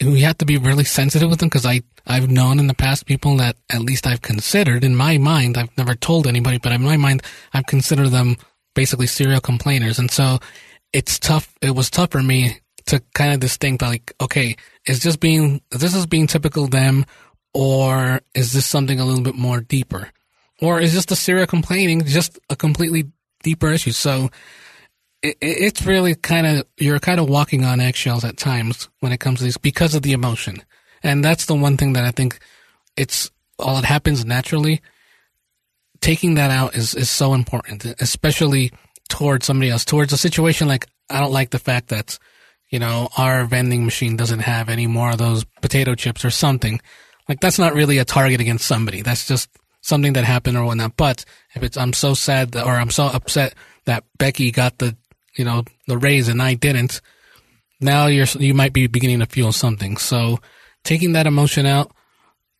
we 0.00 0.20
have 0.20 0.38
to 0.38 0.46
be 0.46 0.56
really 0.56 0.84
sensitive 0.84 1.28
with 1.28 1.40
them 1.40 1.48
because 1.48 1.66
I 1.66 1.82
I've 2.06 2.30
known 2.30 2.58
in 2.58 2.68
the 2.68 2.74
past 2.74 3.06
people 3.06 3.36
that 3.38 3.56
at 3.68 3.80
least 3.80 4.06
I've 4.06 4.22
considered 4.22 4.84
in 4.84 4.94
my 4.94 5.18
mind 5.18 5.58
I've 5.58 5.76
never 5.76 5.94
told 5.94 6.26
anybody, 6.26 6.58
but 6.58 6.72
in 6.72 6.82
my 6.82 6.96
mind 6.96 7.22
I've 7.52 7.66
considered 7.66 8.10
them 8.10 8.36
basically 8.78 9.08
serial 9.08 9.40
complainers. 9.40 9.98
And 9.98 10.08
so 10.08 10.38
it's 10.92 11.18
tough. 11.18 11.52
It 11.60 11.74
was 11.74 11.90
tough 11.90 12.12
for 12.12 12.22
me 12.22 12.60
to 12.86 13.02
kind 13.12 13.32
of 13.32 13.40
distinct 13.40 13.82
like, 13.82 14.14
okay, 14.20 14.54
is 14.86 15.02
this 15.02 15.16
being, 15.16 15.60
is 15.72 15.80
this 15.80 15.96
is 15.96 16.06
being 16.06 16.28
typical 16.28 16.68
them 16.68 17.04
or 17.52 18.20
is 18.36 18.52
this 18.52 18.66
something 18.66 19.00
a 19.00 19.04
little 19.04 19.24
bit 19.24 19.34
more 19.34 19.60
deeper? 19.60 20.10
Or 20.62 20.78
is 20.78 20.92
just 20.92 21.08
the 21.08 21.16
serial 21.16 21.48
complaining 21.48 22.04
just 22.04 22.38
a 22.50 22.54
completely 22.54 23.10
deeper 23.42 23.68
issue? 23.72 23.90
So 23.90 24.30
it, 25.22 25.36
it's 25.40 25.84
really 25.84 26.14
kind 26.14 26.46
of, 26.46 26.64
you're 26.78 27.00
kind 27.00 27.18
of 27.18 27.28
walking 27.28 27.64
on 27.64 27.80
eggshells 27.80 28.24
at 28.24 28.36
times 28.36 28.88
when 29.00 29.10
it 29.10 29.18
comes 29.18 29.40
to 29.40 29.44
these 29.44 29.58
because 29.58 29.96
of 29.96 30.02
the 30.02 30.12
emotion. 30.12 30.62
And 31.02 31.24
that's 31.24 31.46
the 31.46 31.56
one 31.56 31.76
thing 31.78 31.94
that 31.94 32.04
I 32.04 32.12
think 32.12 32.38
it's 32.96 33.28
all 33.58 33.76
it 33.80 33.84
happens 33.84 34.24
naturally 34.24 34.82
taking 36.08 36.36
that 36.36 36.50
out 36.50 36.74
is, 36.74 36.94
is 36.94 37.10
so 37.10 37.34
important, 37.34 37.84
especially 38.00 38.72
towards 39.10 39.44
somebody 39.44 39.70
else, 39.70 39.84
towards 39.84 40.10
a 40.10 40.16
situation 40.16 40.66
like, 40.66 40.86
I 41.10 41.20
don't 41.20 41.34
like 41.34 41.50
the 41.50 41.58
fact 41.58 41.88
that, 41.88 42.18
you 42.70 42.78
know, 42.78 43.10
our 43.18 43.44
vending 43.44 43.84
machine 43.84 44.16
doesn't 44.16 44.38
have 44.38 44.70
any 44.70 44.86
more 44.86 45.10
of 45.10 45.18
those 45.18 45.44
potato 45.60 45.94
chips 45.94 46.24
or 46.24 46.30
something. 46.30 46.80
Like 47.28 47.40
that's 47.40 47.58
not 47.58 47.74
really 47.74 47.98
a 47.98 48.06
target 48.06 48.40
against 48.40 48.66
somebody. 48.66 49.02
That's 49.02 49.28
just 49.28 49.50
something 49.82 50.14
that 50.14 50.24
happened 50.24 50.56
or 50.56 50.64
whatnot. 50.64 50.96
But 50.96 51.26
if 51.54 51.62
it's, 51.62 51.76
I'm 51.76 51.92
so 51.92 52.14
sad 52.14 52.52
that, 52.52 52.64
or 52.64 52.76
I'm 52.76 52.90
so 52.90 53.04
upset 53.04 53.54
that 53.84 54.04
Becky 54.16 54.50
got 54.50 54.78
the, 54.78 54.96
you 55.36 55.44
know, 55.44 55.62
the 55.88 55.98
raise 55.98 56.28
and 56.28 56.40
I 56.40 56.54
didn't. 56.54 57.02
Now 57.82 58.06
you're, 58.06 58.24
you 58.38 58.54
might 58.54 58.72
be 58.72 58.86
beginning 58.86 59.18
to 59.18 59.26
feel 59.26 59.52
something. 59.52 59.98
So 59.98 60.38
taking 60.84 61.12
that 61.12 61.26
emotion 61.26 61.66
out, 61.66 61.92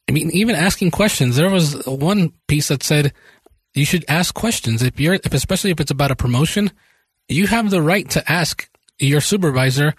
I 0.08 0.12
mean, 0.12 0.30
even 0.32 0.54
asking 0.54 0.90
questions. 0.90 1.36
There 1.36 1.50
was 1.50 1.86
one 1.86 2.32
piece 2.46 2.68
that 2.68 2.82
said 2.82 3.12
you 3.78 3.86
should 3.86 4.04
ask 4.08 4.34
questions. 4.34 4.82
If 4.82 4.98
you're, 5.00 5.14
if 5.14 5.32
especially 5.32 5.70
if 5.70 5.80
it's 5.80 5.90
about 5.90 6.10
a 6.10 6.16
promotion, 6.16 6.70
you 7.28 7.46
have 7.46 7.70
the 7.70 7.82
right 7.82 8.08
to 8.10 8.30
ask 8.30 8.68
your 8.98 9.20
supervisor 9.20 9.94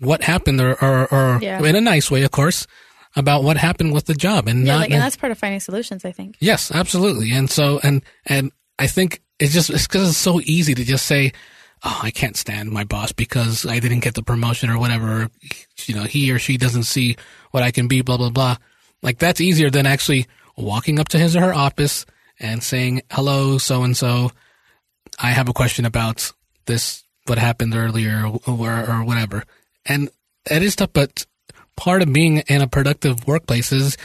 what 0.00 0.22
happened, 0.22 0.60
or, 0.60 0.72
or, 0.82 1.06
or 1.12 1.38
yeah. 1.40 1.62
in 1.62 1.76
a 1.76 1.80
nice 1.80 2.10
way, 2.10 2.24
of 2.24 2.32
course, 2.32 2.66
about 3.14 3.44
what 3.44 3.56
happened 3.56 3.92
with 3.92 4.06
the 4.06 4.14
job, 4.14 4.48
and 4.48 4.66
yeah, 4.66 4.72
not. 4.72 4.80
Like, 4.80 4.90
and 4.90 5.00
that's 5.00 5.16
part 5.16 5.30
of 5.30 5.38
finding 5.38 5.60
solutions, 5.60 6.04
I 6.04 6.10
think. 6.10 6.36
Yes, 6.40 6.72
absolutely. 6.72 7.30
And 7.30 7.48
so, 7.48 7.78
and 7.82 8.02
and 8.26 8.50
I 8.78 8.88
think 8.88 9.22
it's 9.38 9.52
just 9.52 9.70
it's 9.70 9.86
because 9.86 10.08
it's 10.08 10.18
so 10.18 10.40
easy 10.42 10.74
to 10.74 10.84
just 10.84 11.06
say, 11.06 11.32
oh, 11.84 12.00
I 12.02 12.10
can't 12.10 12.36
stand 12.36 12.70
my 12.70 12.82
boss 12.82 13.12
because 13.12 13.64
I 13.66 13.78
didn't 13.78 14.00
get 14.00 14.14
the 14.14 14.22
promotion 14.24 14.68
or 14.68 14.78
whatever. 14.78 15.30
You 15.86 15.94
know, 15.94 16.04
he 16.04 16.32
or 16.32 16.40
she 16.40 16.56
doesn't 16.56 16.84
see 16.84 17.16
what 17.52 17.62
I 17.62 17.70
can 17.70 17.86
be, 17.86 18.02
blah 18.02 18.16
blah 18.16 18.30
blah. 18.30 18.56
Like 19.00 19.18
that's 19.18 19.40
easier 19.40 19.70
than 19.70 19.86
actually 19.86 20.26
walking 20.56 20.98
up 20.98 21.08
to 21.08 21.18
his 21.18 21.36
or 21.36 21.40
her 21.40 21.54
office 21.54 22.04
and 22.40 22.62
saying, 22.62 23.02
hello, 23.10 23.58
so 23.58 23.82
and 23.82 23.96
so. 23.96 24.30
I 25.18 25.30
have 25.30 25.48
a 25.48 25.52
question 25.52 25.84
about 25.84 26.32
this, 26.66 27.04
what 27.26 27.38
happened 27.38 27.74
earlier 27.74 28.26
or, 28.46 28.60
or 28.88 29.04
whatever. 29.04 29.44
And 29.86 30.10
it 30.50 30.62
is 30.62 30.76
tough, 30.76 30.92
but 30.92 31.26
part 31.76 32.02
of 32.02 32.12
being 32.12 32.38
in 32.38 32.62
a 32.62 32.66
productive 32.66 33.26
workplace 33.26 33.72
is 33.72 33.96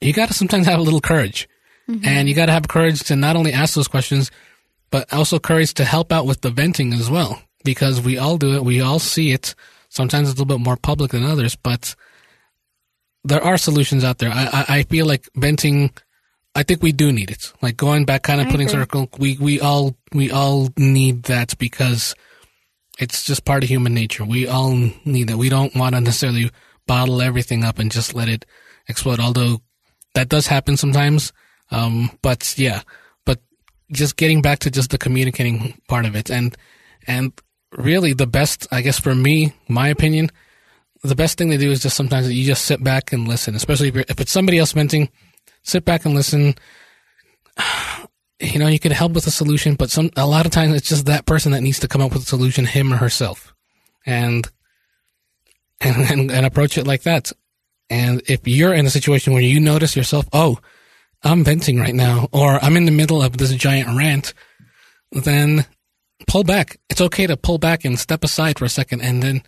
you 0.00 0.12
got 0.12 0.28
to 0.28 0.34
sometimes 0.34 0.66
have 0.66 0.78
a 0.78 0.82
little 0.82 1.00
courage. 1.00 1.48
Mm-hmm. 1.88 2.06
And 2.06 2.28
you 2.28 2.34
got 2.34 2.46
to 2.46 2.52
have 2.52 2.68
courage 2.68 3.00
to 3.04 3.16
not 3.16 3.36
only 3.36 3.52
ask 3.52 3.74
those 3.74 3.88
questions, 3.88 4.30
but 4.90 5.12
also 5.12 5.38
courage 5.38 5.74
to 5.74 5.84
help 5.84 6.12
out 6.12 6.26
with 6.26 6.42
the 6.42 6.50
venting 6.50 6.92
as 6.92 7.10
well. 7.10 7.42
Because 7.64 8.00
we 8.00 8.18
all 8.18 8.38
do 8.38 8.54
it. 8.54 8.64
We 8.64 8.80
all 8.80 8.98
see 8.98 9.32
it. 9.32 9.54
Sometimes 9.88 10.28
it's 10.28 10.38
a 10.38 10.42
little 10.42 10.58
bit 10.58 10.64
more 10.64 10.76
public 10.76 11.10
than 11.10 11.24
others, 11.24 11.56
but 11.56 11.96
there 13.24 13.42
are 13.42 13.56
solutions 13.56 14.04
out 14.04 14.18
there. 14.18 14.30
I, 14.30 14.44
I, 14.44 14.64
I 14.78 14.82
feel 14.84 15.06
like 15.06 15.28
venting, 15.34 15.90
I 16.58 16.64
think 16.64 16.82
we 16.82 16.90
do 16.90 17.12
need 17.12 17.30
it. 17.30 17.52
Like 17.62 17.76
going 17.76 18.04
back, 18.04 18.24
kind 18.24 18.40
of 18.40 18.48
I 18.48 18.50
putting 18.50 18.66
agree. 18.66 18.80
circle. 18.80 19.08
We, 19.16 19.38
we 19.38 19.60
all, 19.60 19.94
we 20.12 20.32
all 20.32 20.70
need 20.76 21.22
that 21.24 21.56
because 21.56 22.16
it's 22.98 23.24
just 23.24 23.44
part 23.44 23.62
of 23.62 23.68
human 23.68 23.94
nature. 23.94 24.24
We 24.24 24.48
all 24.48 24.72
need 25.04 25.28
that. 25.28 25.36
We 25.36 25.50
don't 25.50 25.72
want 25.76 25.94
to 25.94 26.00
necessarily 26.00 26.50
bottle 26.84 27.22
everything 27.22 27.62
up 27.62 27.78
and 27.78 27.92
just 27.92 28.12
let 28.12 28.28
it 28.28 28.44
explode. 28.88 29.20
Although 29.20 29.62
that 30.14 30.28
does 30.28 30.48
happen 30.48 30.76
sometimes. 30.76 31.32
Um, 31.70 32.10
but 32.22 32.58
yeah, 32.58 32.82
but 33.24 33.38
just 33.92 34.16
getting 34.16 34.42
back 34.42 34.58
to 34.60 34.70
just 34.70 34.90
the 34.90 34.98
communicating 34.98 35.80
part 35.86 36.06
of 36.06 36.16
it 36.16 36.28
and, 36.28 36.56
and 37.06 37.32
really 37.70 38.14
the 38.14 38.26
best, 38.26 38.66
I 38.72 38.80
guess 38.80 38.98
for 38.98 39.14
me, 39.14 39.52
my 39.68 39.86
opinion, 39.90 40.30
the 41.04 41.14
best 41.14 41.38
thing 41.38 41.50
to 41.50 41.58
do 41.58 41.70
is 41.70 41.82
just 41.82 41.96
sometimes 41.96 42.32
you 42.32 42.44
just 42.44 42.64
sit 42.64 42.82
back 42.82 43.12
and 43.12 43.28
listen, 43.28 43.54
especially 43.54 43.90
if, 43.90 43.96
if 44.10 44.20
it's 44.20 44.32
somebody 44.32 44.58
else 44.58 44.72
venting, 44.72 45.08
sit 45.68 45.84
back 45.84 46.04
and 46.04 46.14
listen. 46.14 46.54
You 48.40 48.60
know, 48.60 48.68
you 48.68 48.78
can 48.78 48.92
help 48.92 49.14
with 49.14 49.26
a 49.26 49.32
solution, 49.32 49.74
but 49.74 49.90
some, 49.90 50.10
a 50.16 50.24
lot 50.24 50.46
of 50.46 50.52
times 50.52 50.76
it's 50.76 50.88
just 50.88 51.06
that 51.06 51.26
person 51.26 51.50
that 51.50 51.60
needs 51.60 51.80
to 51.80 51.88
come 51.88 52.00
up 52.00 52.12
with 52.12 52.22
a 52.22 52.26
solution, 52.26 52.66
him 52.66 52.92
or 52.92 52.96
herself. 52.96 53.52
And, 54.06 54.48
and, 55.80 55.96
and, 56.08 56.30
and 56.30 56.46
approach 56.46 56.78
it 56.78 56.86
like 56.86 57.02
that. 57.02 57.32
And 57.90 58.22
if 58.28 58.46
you're 58.46 58.72
in 58.72 58.86
a 58.86 58.90
situation 58.90 59.32
where 59.32 59.42
you 59.42 59.58
notice 59.58 59.96
yourself, 59.96 60.28
oh, 60.32 60.60
I'm 61.24 61.42
venting 61.42 61.80
right 61.80 61.96
now, 61.96 62.28
or 62.30 62.62
I'm 62.62 62.76
in 62.76 62.84
the 62.84 62.92
middle 62.92 63.20
of 63.20 63.36
this 63.36 63.52
giant 63.54 63.98
rant, 63.98 64.34
then 65.10 65.66
pull 66.28 66.44
back. 66.44 66.78
It's 66.88 67.00
okay 67.00 67.26
to 67.26 67.36
pull 67.36 67.58
back 67.58 67.84
and 67.84 67.98
step 67.98 68.22
aside 68.22 68.56
for 68.56 68.66
a 68.66 68.68
second 68.68 69.00
and 69.00 69.20
then 69.20 69.42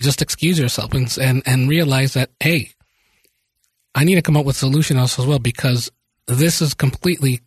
just 0.00 0.20
excuse 0.20 0.58
yourself 0.58 0.92
and, 0.94 1.16
and, 1.20 1.44
and 1.46 1.68
realize 1.68 2.14
that, 2.14 2.30
hey, 2.40 2.72
I 3.96 4.04
need 4.04 4.16
to 4.16 4.22
come 4.22 4.36
up 4.36 4.44
with 4.44 4.56
a 4.56 4.58
solution 4.58 4.98
else 4.98 5.18
as 5.18 5.26
well 5.26 5.38
because 5.38 5.90
this 6.28 6.60
is 6.60 6.74
completely 6.74 7.40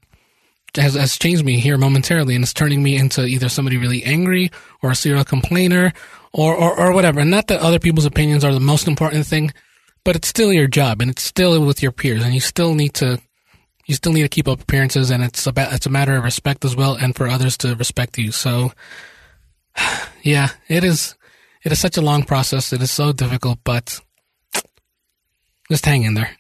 has, 0.75 0.95
has 0.95 1.17
changed 1.17 1.45
me 1.45 1.59
here 1.59 1.77
momentarily 1.77 2.35
and 2.35 2.43
it's 2.43 2.53
turning 2.53 2.81
me 2.81 2.97
into 2.97 3.25
either 3.25 3.49
somebody 3.49 3.77
really 3.77 4.03
angry 4.03 4.51
or 4.81 4.91
a 4.91 4.95
serial 4.95 5.23
complainer 5.23 5.93
or, 6.33 6.55
or, 6.55 6.79
or 6.79 6.91
whatever. 6.91 7.19
And 7.19 7.31
not 7.31 7.47
that 7.47 7.62
other 7.62 7.79
people's 7.79 8.05
opinions 8.05 8.43
are 8.43 8.53
the 8.53 8.59
most 8.59 8.88
important 8.88 9.25
thing, 9.25 9.51
but 10.03 10.15
it's 10.15 10.27
still 10.27 10.51
your 10.51 10.67
job 10.67 11.01
and 11.01 11.12
it's 11.12 11.21
still 11.21 11.63
with 11.63 11.83
your 11.83 11.91
peers 11.91 12.23
and 12.23 12.33
you 12.33 12.39
still 12.41 12.73
need 12.73 12.95
to 12.95 13.21
you 13.85 13.95
still 13.95 14.13
need 14.13 14.21
to 14.21 14.29
keep 14.29 14.47
up 14.47 14.62
appearances 14.62 15.09
and 15.09 15.23
it's 15.23 15.47
about 15.47 15.73
it's 15.73 15.88
a 15.88 15.89
matter 15.89 16.15
of 16.15 16.23
respect 16.23 16.65
as 16.65 16.75
well 16.75 16.95
and 16.95 17.15
for 17.15 17.27
others 17.27 17.57
to 17.57 17.75
respect 17.75 18.17
you. 18.17 18.31
So 18.31 18.71
yeah, 20.23 20.49
it 20.67 20.83
is 20.83 21.15
it 21.63 21.71
is 21.71 21.79
such 21.79 21.97
a 21.97 22.01
long 22.01 22.23
process. 22.23 22.73
It 22.73 22.81
is 22.81 22.91
so 22.91 23.12
difficult, 23.12 23.59
but 23.63 23.99
just 25.69 25.85
hang 25.85 26.03
in 26.03 26.15
there. 26.15 26.38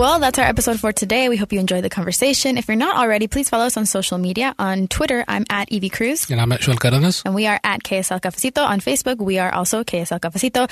Well, 0.00 0.18
that's 0.18 0.38
our 0.38 0.46
episode 0.46 0.80
for 0.80 0.92
today. 0.92 1.28
We 1.28 1.36
hope 1.36 1.52
you 1.52 1.60
enjoyed 1.60 1.84
the 1.84 1.90
conversation. 1.90 2.56
If 2.56 2.68
you're 2.68 2.76
not 2.78 2.96
already, 2.96 3.28
please 3.28 3.50
follow 3.50 3.66
us 3.66 3.76
on 3.76 3.84
social 3.84 4.16
media. 4.16 4.54
On 4.58 4.88
Twitter, 4.88 5.26
I'm 5.28 5.44
at 5.50 5.70
Evie 5.70 5.90
Cruz. 5.90 6.30
And 6.30 6.40
I'm 6.40 6.50
at 6.52 6.60
Xoel 6.60 6.80
Cardenas. 6.80 7.20
And 7.26 7.34
we 7.34 7.46
are 7.46 7.60
at 7.62 7.82
KSL 7.82 8.18
Cafecito. 8.18 8.66
On 8.66 8.80
Facebook, 8.80 9.18
we 9.18 9.38
are 9.38 9.52
also 9.52 9.84
KSL 9.84 10.18
Cafecito. 10.18 10.70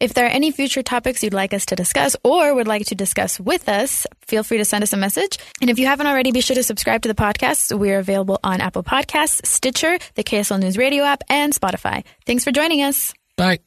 If 0.00 0.14
there 0.14 0.24
are 0.24 0.30
any 0.30 0.52
future 0.52 0.82
topics 0.82 1.22
you'd 1.22 1.34
like 1.34 1.52
us 1.52 1.66
to 1.66 1.76
discuss 1.76 2.16
or 2.24 2.54
would 2.54 2.66
like 2.66 2.86
to 2.86 2.94
discuss 2.94 3.38
with 3.38 3.68
us, 3.68 4.06
feel 4.22 4.42
free 4.42 4.56
to 4.56 4.64
send 4.64 4.84
us 4.84 4.94
a 4.94 4.96
message. 4.96 5.36
And 5.60 5.68
if 5.68 5.78
you 5.78 5.84
haven't 5.84 6.06
already, 6.06 6.32
be 6.32 6.40
sure 6.40 6.56
to 6.56 6.62
subscribe 6.62 7.02
to 7.02 7.08
the 7.08 7.14
podcast. 7.14 7.78
We're 7.78 7.98
available 7.98 8.40
on 8.42 8.62
Apple 8.62 8.82
Podcasts, 8.82 9.44
Stitcher, 9.44 9.98
the 10.14 10.24
KSL 10.24 10.60
News 10.60 10.78
Radio 10.78 11.04
app, 11.04 11.24
and 11.28 11.52
Spotify. 11.52 12.04
Thanks 12.24 12.44
for 12.44 12.52
joining 12.52 12.80
us. 12.80 13.12
Bye. 13.36 13.58